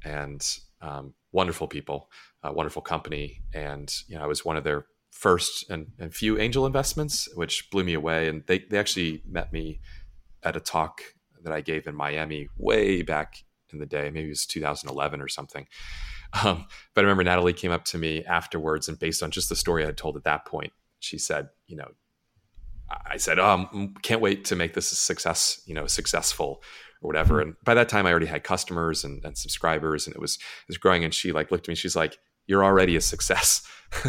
and 0.04 0.46
um, 0.80 1.14
wonderful 1.32 1.66
people, 1.66 2.10
wonderful 2.42 2.82
company, 2.82 3.42
and 3.52 3.92
you 4.06 4.16
know 4.16 4.22
I 4.22 4.26
was 4.26 4.44
one 4.44 4.56
of 4.56 4.64
their 4.64 4.86
first 5.10 5.70
and, 5.70 5.92
and 5.98 6.14
few 6.14 6.38
angel 6.38 6.66
investments, 6.66 7.28
which 7.34 7.70
blew 7.70 7.84
me 7.84 7.94
away. 7.94 8.28
And 8.28 8.44
they 8.46 8.60
they 8.60 8.78
actually 8.78 9.22
met 9.26 9.52
me 9.52 9.80
at 10.42 10.56
a 10.56 10.60
talk 10.60 11.00
that 11.42 11.52
I 11.52 11.60
gave 11.60 11.86
in 11.86 11.94
Miami 11.94 12.48
way 12.56 13.02
back 13.02 13.44
in 13.74 13.80
the 13.80 13.86
day, 13.86 14.10
maybe 14.10 14.26
it 14.26 14.30
was 14.30 14.46
2011 14.46 15.20
or 15.20 15.28
something. 15.28 15.66
Um, 16.42 16.66
but 16.94 17.00
I 17.00 17.02
remember 17.02 17.24
Natalie 17.24 17.52
came 17.52 17.70
up 17.70 17.84
to 17.86 17.98
me 17.98 18.24
afterwards, 18.24 18.88
and 18.88 18.98
based 18.98 19.22
on 19.22 19.30
just 19.30 19.48
the 19.48 19.56
story 19.56 19.82
I 19.82 19.86
had 19.86 19.96
told 19.96 20.16
at 20.16 20.24
that 20.24 20.46
point, 20.46 20.72
she 20.98 21.18
said, 21.18 21.48
"You 21.66 21.76
know, 21.76 21.88
I 23.06 23.16
said, 23.16 23.38
um, 23.38 23.94
can't 24.02 24.20
wait 24.20 24.44
to 24.46 24.56
make 24.56 24.74
this 24.74 24.92
a 24.92 24.94
success, 24.94 25.62
you 25.66 25.74
know, 25.74 25.86
successful 25.86 26.62
or 27.02 27.08
whatever. 27.08 27.40
And 27.40 27.54
by 27.64 27.74
that 27.74 27.88
time, 27.88 28.06
I 28.06 28.10
already 28.10 28.26
had 28.26 28.44
customers 28.44 29.04
and, 29.04 29.24
and 29.24 29.36
subscribers, 29.36 30.06
and 30.06 30.14
it 30.14 30.20
was 30.20 30.36
it 30.36 30.68
was 30.68 30.78
growing. 30.78 31.04
And 31.04 31.14
she 31.14 31.32
like 31.32 31.50
looked 31.50 31.66
at 31.66 31.68
me, 31.68 31.74
she's 31.74 31.96
like, 31.96 32.18
"You're 32.46 32.64
already 32.64 32.96
a 32.96 33.00
success," 33.00 33.66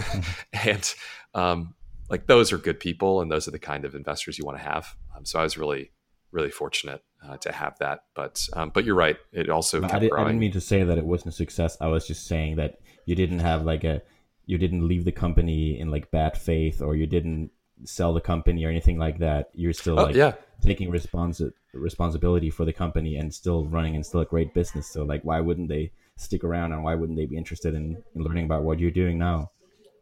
and 0.53 0.93
um, 1.33 1.75
like 2.09 2.27
those 2.27 2.51
are 2.51 2.57
good 2.57 2.79
people, 2.79 3.21
and 3.21 3.31
those 3.31 3.47
are 3.47 3.51
the 3.51 3.59
kind 3.59 3.85
of 3.85 3.95
investors 3.95 4.37
you 4.37 4.45
want 4.45 4.57
to 4.57 4.63
have. 4.63 4.95
Um, 5.15 5.25
so 5.25 5.39
I 5.39 5.43
was 5.43 5.57
really 5.57 5.91
really 6.31 6.51
fortunate 6.51 7.01
uh, 7.27 7.37
to 7.37 7.51
have 7.51 7.77
that. 7.79 8.05
But 8.15 8.47
um, 8.53 8.71
but 8.73 8.85
you're 8.85 8.95
right, 8.95 9.17
it 9.31 9.49
also 9.49 9.83
I, 9.83 9.99
did, 9.99 10.11
didn't 10.11 10.39
mean 10.39 10.51
to 10.53 10.61
say 10.61 10.83
that 10.83 10.97
it 10.97 11.05
wasn't 11.05 11.33
a 11.33 11.37
success. 11.37 11.77
I 11.81 11.87
was 11.87 12.07
just 12.07 12.27
saying 12.27 12.57
that 12.57 12.79
you 13.05 13.15
didn't 13.15 13.39
have 13.39 13.63
like 13.63 13.83
a, 13.83 14.01
you 14.45 14.57
didn't 14.57 14.87
leave 14.87 15.05
the 15.05 15.11
company 15.11 15.79
in 15.79 15.91
like 15.91 16.11
bad 16.11 16.37
faith, 16.37 16.81
or 16.81 16.95
you 16.95 17.07
didn't 17.07 17.51
sell 17.83 18.13
the 18.13 18.21
company 18.21 18.65
or 18.65 18.69
anything 18.69 18.97
like 18.97 19.19
that. 19.19 19.49
You're 19.53 19.73
still 19.73 19.99
oh 19.99 20.05
like 20.05 20.15
yeah, 20.15 20.33
taking 20.61 20.91
responsi- 20.91 21.51
responsibility 21.73 22.49
for 22.49 22.65
the 22.65 22.73
company 22.73 23.17
and 23.17 23.33
still 23.33 23.65
running 23.65 23.95
and 23.95 24.05
still 24.05 24.21
a 24.21 24.25
great 24.25 24.53
business. 24.53 24.87
So 24.87 25.03
like, 25.03 25.23
why 25.23 25.39
wouldn't 25.39 25.69
they 25.69 25.91
stick 26.17 26.43
around 26.43 26.71
and 26.71 26.83
why 26.83 26.95
wouldn't 26.95 27.17
they 27.17 27.25
be 27.25 27.37
interested 27.37 27.75
in, 27.75 28.01
in 28.15 28.21
learning 28.23 28.45
about 28.45 28.63
what 28.63 28.79
you're 28.79 28.91
doing 28.91 29.17
now? 29.17 29.51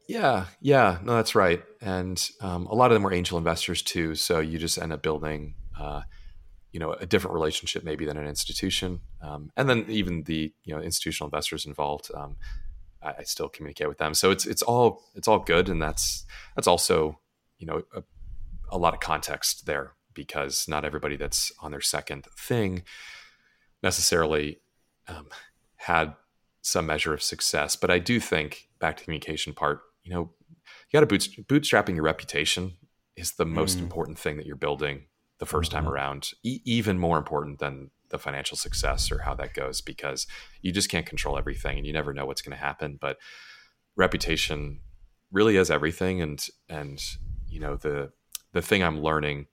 Yeah, 0.07 0.45
yeah, 0.61 0.99
no, 1.03 1.15
that's 1.15 1.33
right. 1.33 1.63
And 1.81 2.29
um, 2.41 2.67
a 2.67 2.75
lot 2.75 2.91
of 2.91 2.95
them 2.95 3.03
were 3.03 3.13
angel 3.13 3.37
investors 3.37 3.81
too. 3.81 4.15
So 4.15 4.39
you 4.39 4.59
just 4.59 4.77
end 4.77 4.91
up 4.91 5.01
building, 5.01 5.55
uh, 5.79 6.01
you 6.73 6.79
know, 6.79 6.91
a 6.93 7.05
different 7.05 7.35
relationship 7.35 7.83
maybe 7.83 8.03
than 8.05 8.17
an 8.17 8.27
institution. 8.27 8.99
Um, 9.21 9.51
and 9.55 9.69
then 9.69 9.85
even 9.87 10.23
the 10.23 10.51
you 10.65 10.75
know 10.75 10.81
institutional 10.81 11.27
investors 11.27 11.65
involved, 11.65 12.09
um, 12.13 12.35
I, 13.01 13.13
I 13.19 13.23
still 13.23 13.47
communicate 13.47 13.87
with 13.87 13.99
them. 13.99 14.13
So 14.13 14.31
it's 14.31 14.45
it's 14.45 14.63
all 14.63 15.03
it's 15.15 15.27
all 15.27 15.39
good, 15.39 15.69
and 15.69 15.81
that's 15.81 16.25
that's 16.55 16.67
also 16.67 17.19
you 17.59 17.67
know 17.67 17.83
a, 17.95 18.03
a 18.69 18.77
lot 18.77 18.93
of 18.93 18.99
context 18.99 19.65
there 19.67 19.93
because 20.13 20.67
not 20.67 20.83
everybody 20.83 21.15
that's 21.15 21.51
on 21.61 21.71
their 21.71 21.81
second 21.81 22.25
thing 22.37 22.83
necessarily 23.81 24.59
um, 25.07 25.27
had 25.75 26.15
some 26.61 26.85
measure 26.85 27.13
of 27.13 27.21
success. 27.21 27.75
But 27.75 27.91
I 27.91 27.99
do 27.99 28.19
think 28.19 28.69
back 28.79 28.97
to 28.97 29.01
the 29.01 29.05
communication 29.05 29.53
part, 29.53 29.81
you 30.03 30.13
know, 30.13 30.31
you 30.89 30.99
got 30.99 31.07
to 31.07 31.43
bootstrapping 31.43 31.95
your 31.95 32.03
reputation 32.03 32.73
is 33.15 33.33
the 33.33 33.45
most 33.45 33.77
Mm. 33.77 33.81
important 33.81 34.17
thing 34.17 34.37
that 34.37 34.45
you're 34.45 34.55
building 34.55 35.05
the 35.43 35.49
1st 35.57 35.71
time 35.71 35.85
Mhm. 35.85 35.91
around, 35.91 36.31
e- 36.43 36.61
even 36.63 36.97
more 36.97 37.17
important 37.17 37.59
than 37.59 37.91
the 38.09 38.17
financial 38.19 38.55
success 38.55 39.11
or 39.11 39.19
how 39.23 39.33
that 39.35 39.53
goes, 39.53 39.81
because 39.81 40.25
you 40.61 40.71
just 40.71 40.89
can't 40.89 41.05
control 41.05 41.37
everything 41.37 41.77
and 41.77 41.85
you 41.85 41.91
never 41.91 42.13
know 42.13 42.25
what's 42.25 42.41
going 42.41 42.57
to 42.57 42.63
happen. 42.69 42.97
But 42.99 43.17
reputation 43.95 44.81
really 45.31 45.57
is 45.57 45.69
everything. 45.71 46.21
And, 46.21 46.45
and, 46.69 47.01
you 47.47 47.59
know, 47.59 47.75
the, 47.75 48.11
the 48.53 48.61
thing 48.61 48.83
I'm 48.83 49.01
learning 49.01 49.47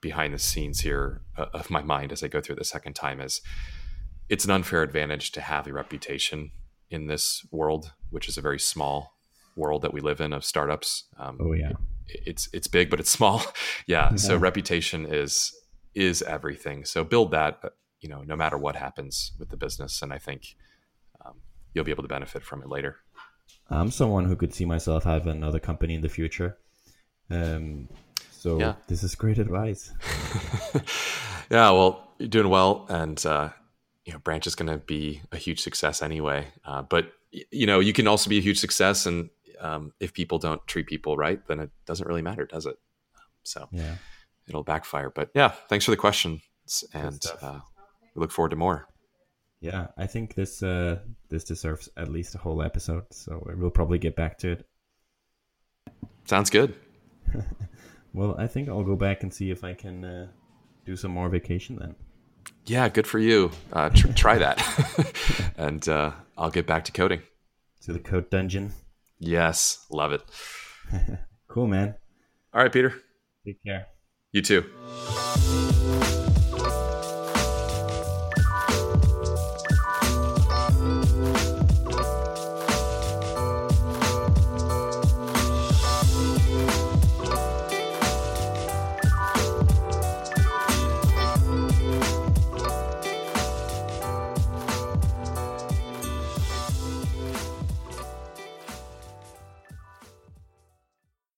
behind 0.00 0.32
the 0.32 0.38
scenes 0.38 0.80
here 0.80 1.22
uh, 1.36 1.46
of 1.52 1.70
my 1.70 1.82
mind 1.82 2.12
as 2.12 2.22
I 2.22 2.28
go 2.28 2.40
through 2.40 2.56
the 2.56 2.64
second 2.64 2.94
time 2.94 3.20
is 3.20 3.40
it's 4.28 4.44
an 4.44 4.50
unfair 4.50 4.82
advantage 4.82 5.32
to 5.32 5.40
have 5.40 5.66
a 5.66 5.72
reputation 5.72 6.52
in 6.90 7.06
this 7.06 7.44
world, 7.50 7.92
which 8.10 8.28
is 8.28 8.38
a 8.38 8.42
very 8.42 8.58
small 8.60 9.13
world 9.56 9.82
that 9.82 9.92
we 9.92 10.00
live 10.00 10.20
in 10.20 10.32
of 10.32 10.44
startups. 10.44 11.04
Um, 11.18 11.38
Oh 11.40 11.52
yeah. 11.52 11.72
it's 12.08 12.48
it's 12.52 12.66
big, 12.66 12.90
but 12.90 13.00
it's 13.00 13.10
small. 13.18 13.42
yeah. 13.86 14.14
So 14.16 14.36
reputation 14.36 15.06
is 15.06 15.52
is 15.94 16.22
everything. 16.22 16.84
So 16.84 17.04
build 17.04 17.30
that, 17.30 17.60
uh, 17.62 17.68
you 18.00 18.08
know, 18.08 18.22
no 18.22 18.36
matter 18.36 18.58
what 18.58 18.76
happens 18.76 19.32
with 19.38 19.48
the 19.50 19.56
business, 19.56 20.02
and 20.02 20.12
I 20.12 20.18
think 20.18 20.56
um, 21.24 21.34
you'll 21.72 21.84
be 21.84 21.92
able 21.92 22.02
to 22.02 22.08
benefit 22.08 22.42
from 22.42 22.62
it 22.62 22.68
later. 22.68 22.96
I'm 23.70 23.90
someone 23.90 24.24
who 24.26 24.36
could 24.36 24.52
see 24.54 24.64
myself 24.66 25.04
have 25.04 25.26
another 25.26 25.58
company 25.60 25.94
in 25.94 26.02
the 26.02 26.08
future. 26.08 26.58
Um, 27.30 27.88
so 28.30 28.58
Yeah. 28.58 28.74
this 28.88 29.02
is 29.02 29.14
great 29.14 29.38
advice. 29.38 29.90
yeah. 31.50 31.70
Well, 31.70 32.12
you're 32.18 32.28
doing 32.28 32.48
well, 32.48 32.86
and 32.88 33.24
uh, 33.26 33.50
you 34.04 34.12
know, 34.12 34.18
Branch 34.18 34.46
is 34.46 34.54
going 34.54 34.70
to 34.70 34.78
be 34.78 35.22
a 35.32 35.36
huge 35.36 35.60
success 35.62 36.02
anyway. 36.02 36.46
Uh, 36.64 36.82
but 36.82 37.12
you 37.50 37.66
know, 37.66 37.80
you 37.80 37.92
can 37.92 38.06
also 38.06 38.28
be 38.30 38.38
a 38.38 38.42
huge 38.42 38.58
success, 38.60 39.06
and 39.06 39.30
um, 39.60 39.92
if 40.00 40.12
people 40.12 40.38
don't 40.38 40.64
treat 40.66 40.86
people 40.86 41.16
right, 41.16 41.40
then 41.46 41.60
it 41.60 41.70
doesn't 41.86 42.06
really 42.06 42.22
matter, 42.22 42.46
does 42.46 42.66
it? 42.66 42.76
So 43.42 43.68
Yeah. 43.72 43.96
it'll 44.48 44.62
backfire. 44.64 45.10
But 45.10 45.30
yeah, 45.34 45.50
thanks 45.68 45.84
for 45.84 45.90
the 45.90 45.96
questions, 45.96 46.40
and 46.92 47.20
uh, 47.42 47.60
we 48.14 48.20
look 48.20 48.30
forward 48.32 48.50
to 48.50 48.56
more. 48.56 48.88
Yeah, 49.60 49.86
I 49.96 50.06
think 50.06 50.34
this 50.34 50.62
uh 50.62 50.98
this 51.30 51.44
deserves 51.44 51.88
at 51.96 52.08
least 52.08 52.34
a 52.34 52.38
whole 52.38 52.62
episode, 52.62 53.04
so 53.12 53.42
we'll 53.56 53.70
probably 53.70 53.98
get 53.98 54.14
back 54.16 54.36
to 54.38 54.52
it. 54.52 54.66
Sounds 56.26 56.50
good. 56.50 56.74
Well, 58.12 58.36
I 58.38 58.46
think 58.46 58.68
I'll 58.68 58.84
go 58.84 58.94
back 58.94 59.24
and 59.24 59.34
see 59.34 59.50
if 59.50 59.64
I 59.64 59.74
can 59.74 60.04
uh, 60.04 60.28
do 60.86 60.94
some 60.94 61.10
more 61.10 61.28
vacation 61.28 61.74
then. 61.80 61.96
Yeah, 62.64 62.88
good 62.88 63.08
for 63.08 63.18
you. 63.18 63.50
Uh, 63.72 63.88
tr- 63.88 64.12
try 64.12 64.38
that, 64.38 64.62
and 65.56 65.88
uh, 65.88 66.12
I'll 66.38 66.50
get 66.52 66.64
back 66.64 66.84
to 66.84 66.92
coding. 66.92 67.22
To 67.82 67.92
the 67.92 67.98
code 67.98 68.30
dungeon. 68.30 68.72
Yes, 69.18 69.86
love 69.90 70.12
it. 70.12 70.22
Cool, 71.46 71.68
man. 71.68 71.94
All 72.52 72.62
right, 72.62 72.72
Peter. 72.72 72.92
Take 73.46 73.62
care. 73.64 73.86
You 74.32 74.42
too. 74.42 74.64